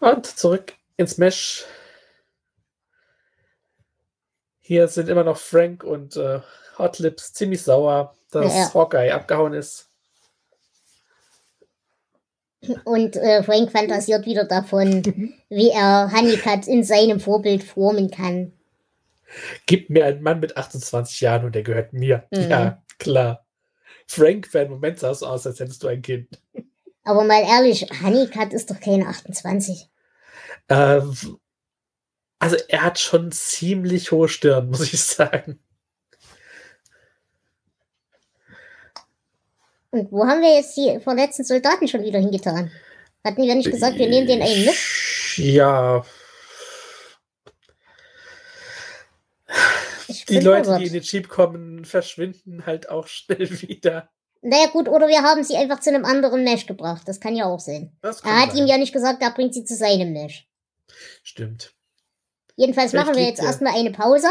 Und 0.00 0.26
zurück 0.26 0.74
ins 0.96 1.18
Mesh. 1.18 1.64
Hier 4.60 4.88
sind 4.88 5.08
immer 5.08 5.24
noch 5.24 5.38
Frank 5.38 5.84
und 5.84 6.16
äh, 6.16 6.40
Hot 6.78 6.98
Lips 6.98 7.32
ziemlich 7.32 7.62
sauer, 7.62 8.14
dass 8.30 8.54
ja. 8.54 8.74
Hawkeye 8.74 9.12
abgehauen 9.12 9.54
ist. 9.54 9.90
Und 12.84 13.16
äh, 13.16 13.42
Frank 13.42 13.72
fantasiert 13.72 14.26
wieder 14.26 14.44
davon, 14.44 15.02
wie 15.48 15.70
er 15.70 16.10
Honeycutt 16.12 16.66
in 16.66 16.84
seinem 16.84 17.20
Vorbild 17.20 17.62
formen 17.62 18.10
kann. 18.10 18.52
Gib 19.66 19.90
mir 19.90 20.06
einen 20.06 20.22
Mann 20.22 20.40
mit 20.40 20.56
28 20.56 21.20
Jahren 21.20 21.44
und 21.44 21.54
der 21.54 21.62
gehört 21.62 21.92
mir. 21.92 22.24
Mhm. 22.30 22.50
Ja, 22.50 22.82
klar. 22.98 23.44
Frank 24.06 24.46
für 24.46 24.60
einen 24.60 24.70
Moment 24.70 24.98
sah 24.98 25.10
es 25.10 25.22
aus, 25.22 25.46
als 25.46 25.60
hättest 25.60 25.82
du 25.82 25.88
ein 25.88 26.02
Kind. 26.02 26.40
Aber 27.04 27.24
mal 27.24 27.42
ehrlich, 27.42 27.86
Honeycutt 28.02 28.52
ist 28.52 28.70
doch 28.70 28.80
keine 28.80 29.06
28. 29.06 29.88
Äh, 30.68 31.00
also 32.38 32.56
er 32.68 32.82
hat 32.82 32.98
schon 32.98 33.32
ziemlich 33.32 34.12
hohe 34.12 34.28
Stirn, 34.28 34.70
muss 34.70 34.92
ich 34.92 35.02
sagen. 35.02 35.58
Und 39.94 40.10
wo 40.10 40.26
haben 40.26 40.40
wir 40.42 40.56
jetzt 40.56 40.76
die 40.76 40.98
verletzten 40.98 41.44
Soldaten 41.44 41.86
schon 41.86 42.02
wieder 42.02 42.18
hingetan? 42.18 42.72
Hatten 43.24 43.40
wir 43.44 43.54
nicht 43.54 43.70
gesagt, 43.70 43.96
wir 43.96 44.08
nehmen 44.08 44.26
den 44.26 44.42
einen 44.42 44.64
mit? 44.64 44.74
Ja. 45.36 46.04
Die 50.28 50.40
Leute, 50.40 50.64
verwirrt. 50.64 50.80
die 50.80 50.86
in 50.88 50.92
den 50.94 51.02
Jeep 51.02 51.28
kommen, 51.28 51.84
verschwinden 51.84 52.66
halt 52.66 52.88
auch 52.88 53.06
schnell 53.08 53.48
wieder. 53.62 54.10
Naja 54.42 54.66
gut, 54.66 54.88
oder 54.88 55.06
wir 55.06 55.22
haben 55.22 55.44
sie 55.44 55.56
einfach 55.56 55.78
zu 55.78 55.90
einem 55.90 56.04
anderen 56.04 56.42
Mesh 56.42 56.66
gebracht. 56.66 57.02
Das 57.06 57.20
kann 57.20 57.36
ja 57.36 57.44
auch 57.44 57.60
sein. 57.60 57.96
Er 58.02 58.10
hat 58.10 58.50
sein. 58.50 58.56
ihm 58.56 58.66
ja 58.66 58.76
nicht 58.76 58.92
gesagt, 58.92 59.22
er 59.22 59.30
bringt 59.30 59.54
sie 59.54 59.64
zu 59.64 59.76
seinem 59.76 60.12
Mesh. 60.12 60.48
Stimmt. 61.22 61.72
Jedenfalls 62.56 62.90
Vielleicht 62.90 63.06
machen 63.06 63.16
wir 63.16 63.26
jetzt 63.28 63.38
er- 63.38 63.46
erstmal 63.46 63.78
eine 63.78 63.92
Pause. 63.92 64.26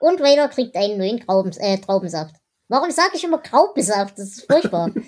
Und 0.00 0.20
Raider 0.20 0.48
kriegt 0.48 0.74
einen 0.74 0.98
neuen 0.98 1.20
Graubens 1.20 1.58
äh, 1.58 1.78
Traubensaft. 1.78 2.34
Warum 2.68 2.90
sage 2.90 3.10
ich 3.14 3.24
immer 3.24 3.38
Graubensaft? 3.38 4.18
Das 4.18 4.28
ist 4.28 4.46
furchtbar. 4.46 4.90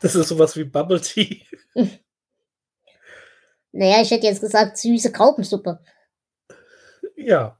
Das 0.00 0.14
ist 0.14 0.28
sowas 0.28 0.56
wie 0.56 0.64
Bubble 0.64 1.00
Tea. 1.00 1.46
naja, 3.72 4.00
ich 4.00 4.10
hätte 4.10 4.26
jetzt 4.26 4.40
gesagt 4.40 4.76
süße 4.78 5.12
Graubensuppe. 5.12 5.80
Ja. 7.16 7.58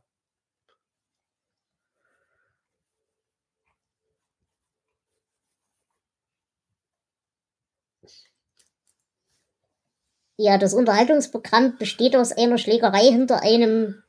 Ja, 10.37 10.59
das 10.59 10.74
Unterhaltungsprogramm 10.74 11.79
besteht 11.79 12.16
aus 12.16 12.33
einer 12.33 12.59
Schlägerei 12.59 13.05
hinter 13.05 13.42
einem, 13.42 14.03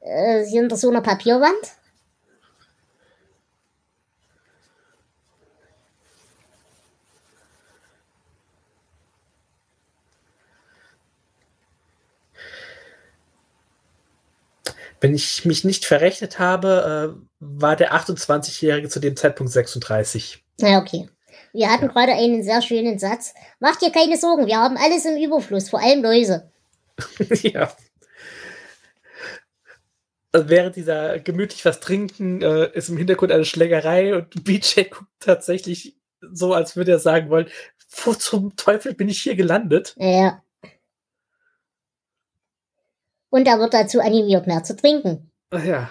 äh, 0.00 0.44
hinter 0.44 0.76
so 0.76 0.90
einer 0.90 1.02
Papierwand. 1.02 1.76
Wenn 15.00 15.14
ich 15.14 15.44
mich 15.44 15.64
nicht 15.64 15.84
verrechnet 15.84 16.38
habe, 16.38 17.16
äh, 17.16 17.26
war 17.40 17.76
der 17.76 17.94
28-Jährige 17.94 18.88
zu 18.88 19.00
dem 19.00 19.16
Zeitpunkt 19.16 19.52
36. 19.52 20.42
Na 20.60 20.78
okay. 20.78 21.08
Wir 21.52 21.70
hatten 21.70 21.88
gerade 21.88 22.12
einen 22.12 22.42
sehr 22.42 22.60
schönen 22.62 22.98
Satz. 22.98 23.34
Macht 23.60 23.82
dir 23.82 23.90
keine 23.90 24.16
Sorgen, 24.16 24.46
wir 24.46 24.56
haben 24.56 24.76
alles 24.76 25.04
im 25.04 25.16
Überfluss, 25.16 25.70
vor 25.70 25.80
allem 25.80 26.02
Läuse. 26.02 26.50
ja. 27.42 27.72
Also 30.32 30.48
während 30.50 30.76
dieser 30.76 31.18
gemütlich 31.18 31.64
was 31.64 31.80
trinken, 31.80 32.42
äh, 32.42 32.70
ist 32.74 32.90
im 32.90 32.98
Hintergrund 32.98 33.32
eine 33.32 33.44
Schlägerei 33.44 34.14
und 34.14 34.44
BJ 34.44 34.82
guckt 34.90 35.10
tatsächlich 35.18 35.96
so, 36.20 36.52
als 36.52 36.76
würde 36.76 36.92
er 36.92 36.98
sagen 36.98 37.30
wollen, 37.30 37.48
wo 38.04 38.12
zum 38.12 38.56
Teufel 38.56 38.94
bin 38.94 39.08
ich 39.08 39.22
hier 39.22 39.36
gelandet? 39.36 39.94
Ja. 39.98 40.42
Und 43.36 43.46
er 43.46 43.58
wird 43.58 43.74
dazu 43.74 44.00
animiert, 44.00 44.46
mehr 44.46 44.64
zu 44.64 44.74
trinken. 44.74 45.30
Ach 45.50 45.62
ja. 45.62 45.90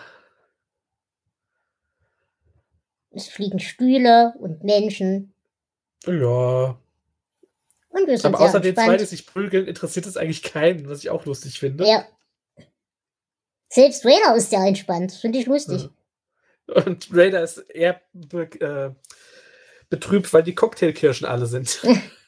Es 3.12 3.28
fliegen 3.28 3.60
Stühle 3.60 4.34
und 4.40 4.64
Menschen. 4.64 5.36
Ja. 6.08 6.80
Und 7.90 8.08
wir 8.08 8.18
sind 8.18 8.34
Aber 8.34 8.44
außer 8.44 8.60
den 8.60 8.74
zwei, 8.74 8.98
die 8.98 9.06
sich 9.06 9.28
prügeln, 9.28 9.68
interessiert 9.68 10.08
es 10.08 10.18
eigentlich 10.18 10.42
keinen, 10.42 10.90
was 10.90 11.04
ich 11.04 11.12
auch 11.12 11.24
lustig 11.28 11.60
finde. 11.60 11.88
Ja. 11.88 12.08
Selbst 13.70 14.04
Raider 14.08 14.36
ist 14.36 14.52
ja 14.52 14.66
entspannt. 14.66 15.12
Finde 15.12 15.38
ich 15.38 15.46
lustig. 15.46 15.88
Und 16.66 17.10
Raider 17.12 17.44
ist 17.44 17.60
eher 17.60 18.02
be 18.12 18.50
äh, 18.60 18.90
betrübt, 19.92 20.34
weil 20.34 20.42
die 20.42 20.56
Cocktailkirschen 20.56 21.28
alle 21.28 21.46
sind. 21.46 21.80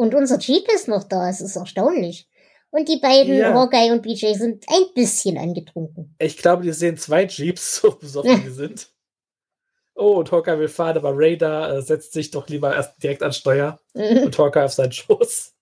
Und 0.00 0.14
unser 0.14 0.38
Jeep 0.38 0.66
ist 0.72 0.88
noch 0.88 1.04
da. 1.04 1.28
Es 1.28 1.42
ist 1.42 1.56
erstaunlich. 1.56 2.26
Und 2.70 2.88
die 2.88 3.00
beiden, 3.00 3.34
Ja. 3.36 3.52
Hawkeye 3.52 3.92
und 3.92 4.00
BJ, 4.00 4.32
sind 4.32 4.64
ein 4.70 4.84
bisschen 4.94 5.36
angetrunken. 5.36 6.14
Ich 6.18 6.38
glaube, 6.38 6.62
die 6.62 6.72
sehen 6.72 6.96
zwei 6.96 7.24
Jeeps, 7.26 7.76
so 7.82 7.90
besoffen 7.90 8.42
die 8.42 8.48
sind. 8.62 8.90
Oh, 9.94 10.14
und 10.20 10.32
Hawkeye 10.32 10.58
will 10.58 10.68
fahren, 10.68 10.96
aber 10.96 11.12
Raider 11.14 11.76
äh, 11.76 11.82
setzt 11.82 12.14
sich 12.14 12.30
doch 12.30 12.48
lieber 12.48 12.74
erst 12.74 13.02
direkt 13.02 13.22
an 13.22 13.34
Steuer 13.34 13.78
und 13.92 14.38
Hawkeye 14.38 14.64
auf 14.64 14.72
seinen 14.72 14.92
Schoß. 14.92 15.52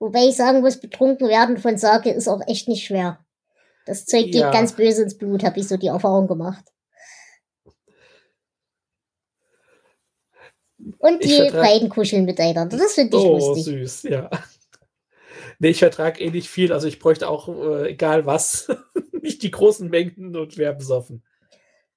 Wobei 0.00 0.26
ich 0.26 0.36
sagen 0.36 0.62
muss, 0.62 0.80
betrunken 0.80 1.28
werden 1.28 1.56
von 1.58 1.78
Sake 1.78 2.10
ist 2.10 2.26
auch 2.26 2.40
echt 2.48 2.66
nicht 2.66 2.84
schwer. 2.84 3.24
Das 3.86 4.06
Zeug 4.06 4.24
geht 4.24 4.34
Ja. 4.34 4.50
ganz 4.50 4.72
böse 4.74 5.04
ins 5.04 5.16
Blut, 5.16 5.44
habe 5.44 5.60
ich 5.60 5.68
so 5.68 5.76
die 5.76 5.86
Erfahrung 5.86 6.26
gemacht. 6.26 6.64
Und 10.98 11.24
Ich 11.24 11.28
die 11.30 11.36
vertrag- 11.42 11.60
beiden 11.62 11.88
kuscheln 11.88 12.24
miteinander. 12.24 12.76
Das 12.76 12.92
finde 12.94 13.16
ich 13.16 13.22
Oh, 13.24 13.38
lustig. 13.38 13.64
süß, 13.64 14.02
ja. 14.04 14.30
Nee, 15.58 15.68
ich 15.68 15.78
vertrage 15.78 16.20
eh 16.22 16.30
nicht 16.30 16.48
viel, 16.48 16.72
also 16.72 16.86
ich 16.88 16.98
bräuchte 16.98 17.28
auch, 17.28 17.48
äh, 17.48 17.90
egal 17.90 18.24
was, 18.26 18.68
nicht 19.22 19.42
die 19.42 19.50
großen 19.50 19.88
Mengen 19.90 20.34
und 20.36 20.56
wäre 20.56 20.74
besoffen. 20.74 21.22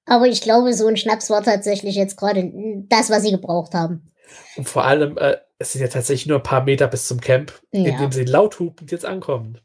Aber 0.06 0.26
ich 0.26 0.42
glaube, 0.42 0.74
so 0.74 0.86
ein 0.86 0.98
Schnaps 0.98 1.30
war 1.30 1.42
tatsächlich 1.42 1.94
jetzt 1.94 2.16
gerade 2.18 2.50
das, 2.90 3.08
was 3.08 3.22
sie 3.22 3.30
gebraucht 3.30 3.72
haben. 3.72 4.12
Und 4.56 4.68
vor 4.68 4.84
allem, 4.84 5.16
äh, 5.16 5.38
es 5.58 5.72
sind 5.72 5.80
ja 5.80 5.88
tatsächlich 5.88 6.26
nur 6.26 6.38
ein 6.38 6.42
paar 6.42 6.64
Meter 6.64 6.88
bis 6.88 7.06
zum 7.08 7.20
Camp, 7.20 7.52
in 7.70 7.86
Ja. 7.86 7.98
dem 7.98 8.12
sie 8.12 8.24
laut 8.24 8.58
hupend 8.58 8.92
jetzt 8.92 9.06
ankommen. 9.06 9.58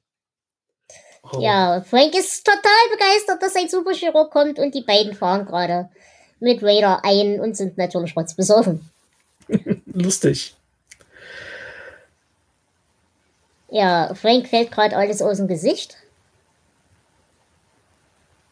Oh, 1.33 1.39
Ja, 1.41 1.81
Frank 1.81 2.15
ist 2.17 2.45
total 2.45 2.61
begeistert, 2.91 3.43
dass 3.43 3.55
ein 3.55 3.67
Superchirurg 3.67 4.31
kommt 4.31 4.59
und 4.59 4.73
die 4.73 4.81
beiden 4.83 5.13
fahren 5.13 5.45
gerade 5.45 5.89
mit 6.39 6.63
Raider 6.63 7.03
ein 7.03 7.41
und 7.41 7.57
sind 7.57 7.77
natürlich 7.77 8.15
rotzbesoffen. 8.15 8.89
Lustig. 10.01 10.55
Ja, 13.69 14.13
Frank 14.15 14.47
fällt 14.47 14.71
gerade 14.71 14.95
alles 14.95 15.21
aus 15.21 15.37
dem 15.37 15.47
Gesicht. 15.47 15.97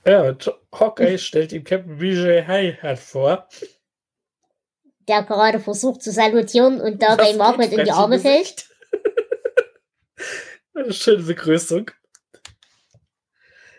Ja, 0.05 0.23
und 0.23 0.53
Hawkeye 0.73 1.17
stellt 1.17 1.51
ihm 1.51 1.63
Captain 1.63 1.97
BJ 1.97 2.43
Hi-Hat 2.47 2.99
vor. 2.99 3.47
der 5.07 5.23
gerade 5.23 5.59
versucht 5.59 6.03
zu 6.03 6.11
salutieren 6.11 6.81
und 6.81 7.01
dabei 7.01 7.29
Das 7.29 7.37
Margaret 7.37 7.71
in 7.71 7.85
die 7.85 7.91
Arme 7.91 8.19
fällt. 8.19 8.69
Schöne 10.89 11.23
Begrüßung. 11.23 11.91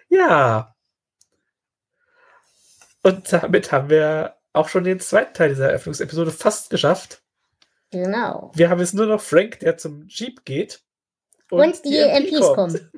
Ja. 0.08 0.74
Und 3.02 3.30
damit 3.32 3.72
haben 3.72 3.90
wir 3.90 4.36
auch 4.52 4.68
schon 4.68 4.84
den 4.84 5.00
zweiten 5.00 5.34
Teil 5.34 5.50
dieser 5.50 5.68
Eröffnungsepisode 5.68 6.30
fast 6.30 6.70
geschafft. 6.70 7.22
Genau. 7.90 8.52
Wir 8.54 8.68
haben 8.68 8.80
jetzt 8.80 8.94
nur 8.94 9.06
noch 9.06 9.20
Frank, 9.20 9.60
der 9.60 9.76
zum 9.76 10.06
Jeep 10.08 10.44
geht. 10.44 10.82
Und, 11.50 11.84
die, 11.84 11.96
MPs 11.96 12.40
kommt. 12.40 12.56
kommen. 12.56 12.90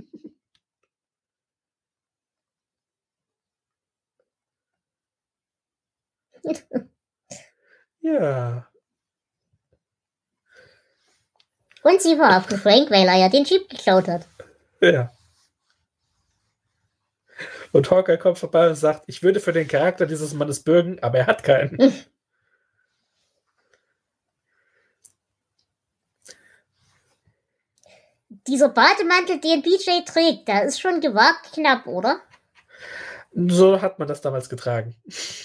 Ja. 8.00 8.66
Und 11.82 12.02
sie 12.02 12.16
verhaften 12.16 12.58
Frank, 12.58 12.90
weil 12.90 13.06
er 13.06 13.16
ja 13.16 13.28
den 13.28 13.44
Jeep 13.44 13.68
geklaut 13.68 14.08
hat. 14.08 14.26
Ja. 14.80 15.12
Und 17.72 17.90
Hawkeye 17.90 18.18
kommt 18.18 18.38
vorbei 18.38 18.68
und 18.68 18.74
sagt, 18.74 19.04
ich 19.06 19.22
würde 19.22 19.40
für 19.40 19.52
den 19.52 19.68
Charakter 19.68 20.06
dieses 20.06 20.34
Mannes 20.34 20.62
bürgen, 20.62 20.98
aber 21.02 21.18
er 21.18 21.26
hat 21.26 21.44
keinen. 21.44 21.78
Dieser 28.46 28.68
Bademantel, 28.68 29.40
den 29.40 29.62
BJ 29.62 30.04
trägt, 30.06 30.48
der 30.48 30.64
ist 30.64 30.80
schon 30.80 31.00
gewagt 31.00 31.52
knapp, 31.52 31.86
oder? 31.86 32.20
So 33.32 33.80
hat 33.80 33.98
man 33.98 34.08
das 34.08 34.20
damals 34.20 34.48
getragen. 34.48 34.96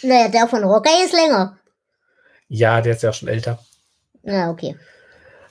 Naja, 0.01 0.29
der 0.29 0.47
von 0.47 0.65
Hawkeye 0.65 1.05
ist 1.05 1.13
länger. 1.13 1.57
Ja, 2.47 2.81
der 2.81 2.93
ist 2.93 3.03
ja 3.03 3.13
schon 3.13 3.27
älter. 3.27 3.63
Na, 4.23 4.49
okay. 4.49 4.77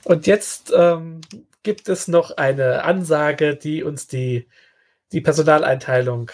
Und 0.03 0.27
jetzt 0.27 0.71
ähm, 0.75 1.21
gibt 1.63 1.87
es 1.89 2.07
noch 2.07 2.31
eine 2.31 2.83
Ansage, 2.83 3.55
die 3.55 3.83
uns 3.83 4.07
die, 4.07 4.49
die 5.11 5.21
Personaleinteilung 5.21 6.29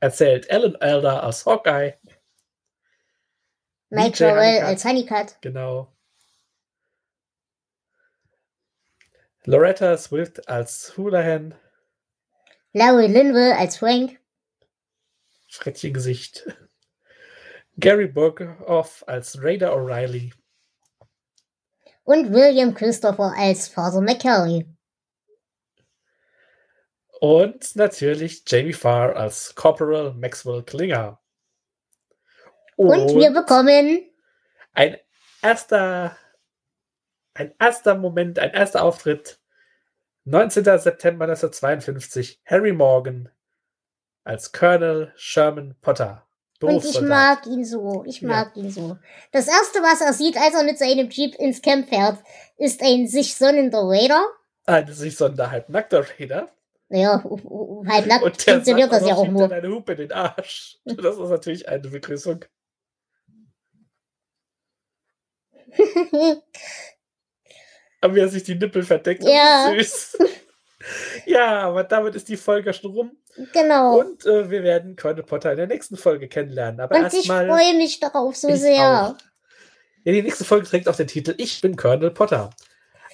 erzählt. 0.00 0.50
Alan 0.50 0.74
Elder 0.76 1.22
als 1.22 1.46
Hawkeye, 1.46 1.94
Mike 3.90 4.18
BJ 4.18 4.24
Joel 4.24 4.62
Honeycutt. 4.62 4.62
als 4.62 4.84
Honeycutt. 4.84 5.36
genau. 5.40 5.95
Loretta 9.46 9.96
Swift 9.96 10.48
als 10.48 10.96
Houlihan, 10.96 11.54
Larry 12.72 13.06
Linville 13.06 13.56
als 13.56 13.78
Frank. 13.78 14.18
Frettchengesicht. 15.48 16.44
Gary 17.78 18.08
Burghoff 18.08 19.04
als 19.06 19.42
Raider 19.42 19.72
O'Reilly. 19.72 20.32
Und 22.02 22.32
William 22.32 22.74
Christopher 22.74 23.32
als 23.36 23.68
Father 23.68 24.00
McCurry. 24.00 24.66
Und 27.20 27.76
natürlich 27.76 28.42
Jamie 28.46 28.72
Farr 28.72 29.14
als 29.16 29.54
Corporal 29.54 30.12
Maxwell 30.14 30.62
Klinger. 30.62 31.20
Und, 32.76 33.00
Und 33.00 33.18
wir 33.20 33.30
bekommen 33.30 34.10
ein 34.72 34.98
erster, 35.40 36.16
ein 37.36 37.54
erster 37.58 37.94
Moment, 37.94 38.38
ein 38.38 38.50
erster 38.50 38.82
Auftritt. 38.82 39.38
19. 40.24 40.64
September 40.64 41.24
1952. 41.24 42.40
Harry 42.44 42.72
Morgan 42.72 43.28
als 44.24 44.52
Colonel 44.52 45.12
Sherman 45.14 45.76
Potter. 45.80 46.26
Und 46.60 46.84
ich 46.84 47.00
mag 47.02 47.46
ihn 47.46 47.64
so. 47.64 48.02
Ich 48.06 48.22
mag 48.22 48.56
ja. 48.56 48.62
ihn 48.62 48.70
so. 48.70 48.96
Das 49.30 49.46
erste, 49.46 49.80
was 49.80 50.00
er 50.00 50.12
sieht, 50.12 50.36
als 50.36 50.54
er 50.54 50.64
mit 50.64 50.78
seinem 50.78 51.10
Jeep 51.10 51.34
ins 51.36 51.60
Camp 51.60 51.88
fährt, 51.88 52.18
ist 52.56 52.82
ein 52.82 53.06
sich 53.06 53.36
sonnender 53.36 53.82
Raider. 53.82 54.26
Ein 54.64 54.90
sich 54.92 55.16
sonnender 55.16 55.50
halbnackter 55.50 56.04
Raider. 56.18 56.48
Ja, 56.88 57.22
halbnackt 57.22 58.42
funktioniert 58.42 58.92
das 58.92 59.06
ja 59.06 59.16
auch 59.16 59.26
nur. 59.26 59.50
eine 59.50 59.68
Hupe 59.68 59.92
in 59.92 59.98
den 59.98 60.12
Arsch. 60.12 60.78
Das 60.84 61.18
ist 61.18 61.28
natürlich 61.28 61.68
eine 61.68 61.88
Begrüßung. 61.88 62.44
Aber 68.06 68.14
wie 68.14 68.20
er 68.20 68.28
sich 68.28 68.44
die 68.44 68.54
Nippel 68.54 68.84
verdeckt, 68.84 69.24
ja. 69.24 69.72
süß. 69.76 70.18
ja, 71.26 71.62
aber 71.62 71.82
damit 71.82 72.14
ist 72.14 72.28
die 72.28 72.36
Folge 72.36 72.72
schon 72.72 72.92
rum. 72.92 73.16
Genau. 73.52 73.98
Und 73.98 74.24
äh, 74.24 74.48
wir 74.48 74.62
werden 74.62 74.94
Colonel 74.94 75.24
Potter 75.24 75.50
in 75.50 75.56
der 75.56 75.66
nächsten 75.66 75.96
Folge 75.96 76.28
kennenlernen. 76.28 76.80
Aber 76.80 76.96
Und 76.96 77.12
ich 77.12 77.26
freue 77.26 77.74
mich 77.76 77.98
darauf 77.98 78.36
so 78.36 78.54
sehr. 78.54 79.16
Auch. 79.16 79.22
Ja, 80.04 80.12
die 80.12 80.22
nächste 80.22 80.44
Folge 80.44 80.68
trägt 80.68 80.88
auch 80.88 80.94
den 80.94 81.08
Titel 81.08 81.34
Ich 81.36 81.60
bin 81.60 81.74
Colonel 81.74 82.12
Potter. 82.12 82.50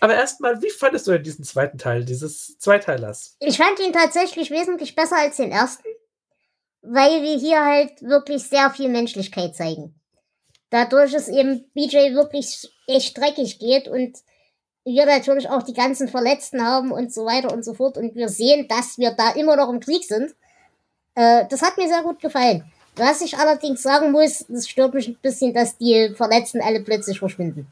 Aber 0.00 0.14
erstmal, 0.14 0.60
wie 0.60 0.68
fandest 0.68 1.06
du 1.06 1.12
denn 1.12 1.22
diesen 1.22 1.46
zweiten 1.46 1.78
Teil, 1.78 2.04
dieses 2.04 2.58
Zweiteilers? 2.58 3.36
Ich 3.40 3.56
fand 3.56 3.80
ihn 3.80 3.94
tatsächlich 3.94 4.50
wesentlich 4.50 4.94
besser 4.94 5.16
als 5.16 5.38
den 5.38 5.52
ersten, 5.52 5.88
weil 6.82 7.22
wir 7.22 7.38
hier 7.38 7.64
halt 7.64 8.02
wirklich 8.02 8.42
sehr 8.42 8.68
viel 8.68 8.90
Menschlichkeit 8.90 9.56
zeigen. 9.56 9.98
Dadurch 10.68 11.14
es 11.14 11.28
eben 11.28 11.70
BJ 11.72 12.14
wirklich 12.14 12.70
echt 12.86 13.16
dreckig 13.16 13.58
geht 13.58 13.88
und 13.88 14.18
wir 14.84 15.06
natürlich 15.06 15.48
auch 15.48 15.62
die 15.62 15.74
ganzen 15.74 16.08
Verletzten 16.08 16.64
haben 16.64 16.92
und 16.92 17.12
so 17.12 17.24
weiter 17.24 17.52
und 17.52 17.64
so 17.64 17.74
fort 17.74 17.96
und 17.96 18.14
wir 18.14 18.28
sehen, 18.28 18.66
dass 18.68 18.98
wir 18.98 19.12
da 19.12 19.30
immer 19.32 19.56
noch 19.56 19.70
im 19.70 19.80
Krieg 19.80 20.04
sind. 20.04 20.34
Äh, 21.14 21.44
das 21.48 21.62
hat 21.62 21.76
mir 21.78 21.88
sehr 21.88 22.02
gut 22.02 22.20
gefallen. 22.20 22.64
Was 22.96 23.22
ich 23.22 23.38
allerdings 23.38 23.82
sagen 23.82 24.12
muss, 24.12 24.44
das 24.48 24.68
stört 24.68 24.94
mich 24.94 25.08
ein 25.08 25.16
bisschen, 25.22 25.54
dass 25.54 25.78
die 25.78 26.12
Verletzten 26.14 26.60
alle 26.60 26.80
plötzlich 26.80 27.18
verschwinden. 27.18 27.66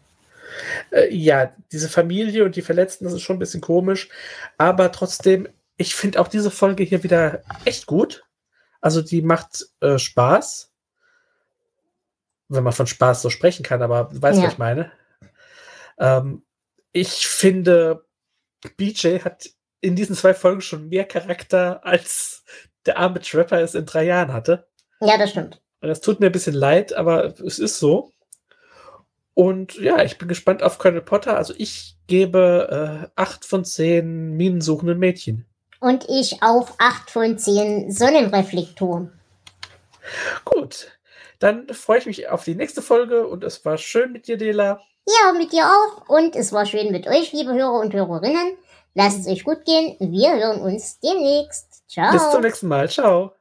Äh, 0.90 1.14
ja, 1.14 1.52
diese 1.72 1.88
Familie 1.88 2.44
und 2.44 2.56
die 2.56 2.62
Verletzten, 2.62 3.04
das 3.04 3.14
ist 3.14 3.22
schon 3.22 3.36
ein 3.36 3.40
bisschen 3.40 3.60
komisch. 3.60 4.08
Aber 4.56 4.90
trotzdem, 4.92 5.48
ich 5.76 5.94
finde 5.94 6.20
auch 6.20 6.28
diese 6.28 6.50
Folge 6.50 6.84
hier 6.84 7.02
wieder 7.02 7.42
echt 7.64 7.86
gut. 7.86 8.24
Also 8.80 9.02
die 9.02 9.20
macht 9.20 9.66
äh, 9.80 9.98
Spaß. 9.98 10.70
Wenn 12.48 12.64
man 12.64 12.72
von 12.72 12.86
Spaß 12.86 13.22
so 13.22 13.30
sprechen 13.30 13.62
kann, 13.62 13.82
aber 13.82 14.10
du 14.12 14.20
weißt, 14.20 14.38
ja. 14.38 14.44
was 14.44 14.52
ich 14.54 14.58
meine. 14.58 14.90
Ähm, 15.98 16.42
ich 16.92 17.26
finde, 17.26 18.04
BJ 18.76 19.20
hat 19.20 19.50
in 19.80 19.96
diesen 19.96 20.16
zwei 20.16 20.34
Folgen 20.34 20.60
schon 20.60 20.88
mehr 20.88 21.04
Charakter, 21.04 21.84
als 21.84 22.44
der 22.86 22.98
arme 22.98 23.20
Trapper 23.20 23.60
es 23.60 23.74
in 23.74 23.86
drei 23.86 24.04
Jahren 24.04 24.32
hatte. 24.32 24.68
Ja, 25.00 25.16
das 25.16 25.30
stimmt. 25.30 25.60
Und 25.80 25.88
das 25.88 26.00
tut 26.00 26.20
mir 26.20 26.26
ein 26.26 26.32
bisschen 26.32 26.54
leid, 26.54 26.92
aber 26.92 27.40
es 27.40 27.58
ist 27.58 27.78
so. 27.78 28.12
Und 29.34 29.76
ja, 29.76 30.02
ich 30.02 30.18
bin 30.18 30.28
gespannt 30.28 30.62
auf 30.62 30.78
Colonel 30.78 31.02
Potter. 31.02 31.36
Also 31.36 31.54
ich 31.56 31.96
gebe 32.06 33.06
äh, 33.06 33.10
8 33.16 33.44
von 33.44 33.64
10 33.64 34.36
minensuchenden 34.36 34.98
Mädchen. 34.98 35.46
Und 35.78 36.04
ich 36.08 36.42
auch 36.42 36.74
8 36.78 37.10
von 37.10 37.38
10 37.38 37.90
Sonnenreflektoren. 37.90 39.12
Gut, 40.44 40.98
dann 41.38 41.68
freue 41.68 41.98
ich 41.98 42.06
mich 42.06 42.28
auf 42.28 42.44
die 42.44 42.54
nächste 42.54 42.82
Folge 42.82 43.26
und 43.26 43.44
es 43.44 43.64
war 43.64 43.78
schön 43.78 44.12
mit 44.12 44.26
dir, 44.26 44.36
Dela. 44.36 44.82
Ja, 45.10 45.32
mit 45.32 45.52
dir 45.52 45.64
auch. 45.64 46.08
Und 46.08 46.36
es 46.36 46.52
war 46.52 46.66
schön 46.66 46.92
mit 46.92 47.06
euch, 47.06 47.32
liebe 47.32 47.52
Hörer 47.52 47.80
und 47.80 47.92
Hörerinnen. 47.92 48.56
Lasst 48.94 49.20
es 49.20 49.28
euch 49.28 49.44
gut 49.44 49.64
gehen. 49.64 49.96
Wir 49.98 50.36
hören 50.36 50.60
uns 50.60 50.98
demnächst. 51.00 51.88
Ciao. 51.88 52.12
Bis 52.12 52.30
zum 52.30 52.42
nächsten 52.42 52.68
Mal. 52.68 52.88
Ciao. 52.88 53.32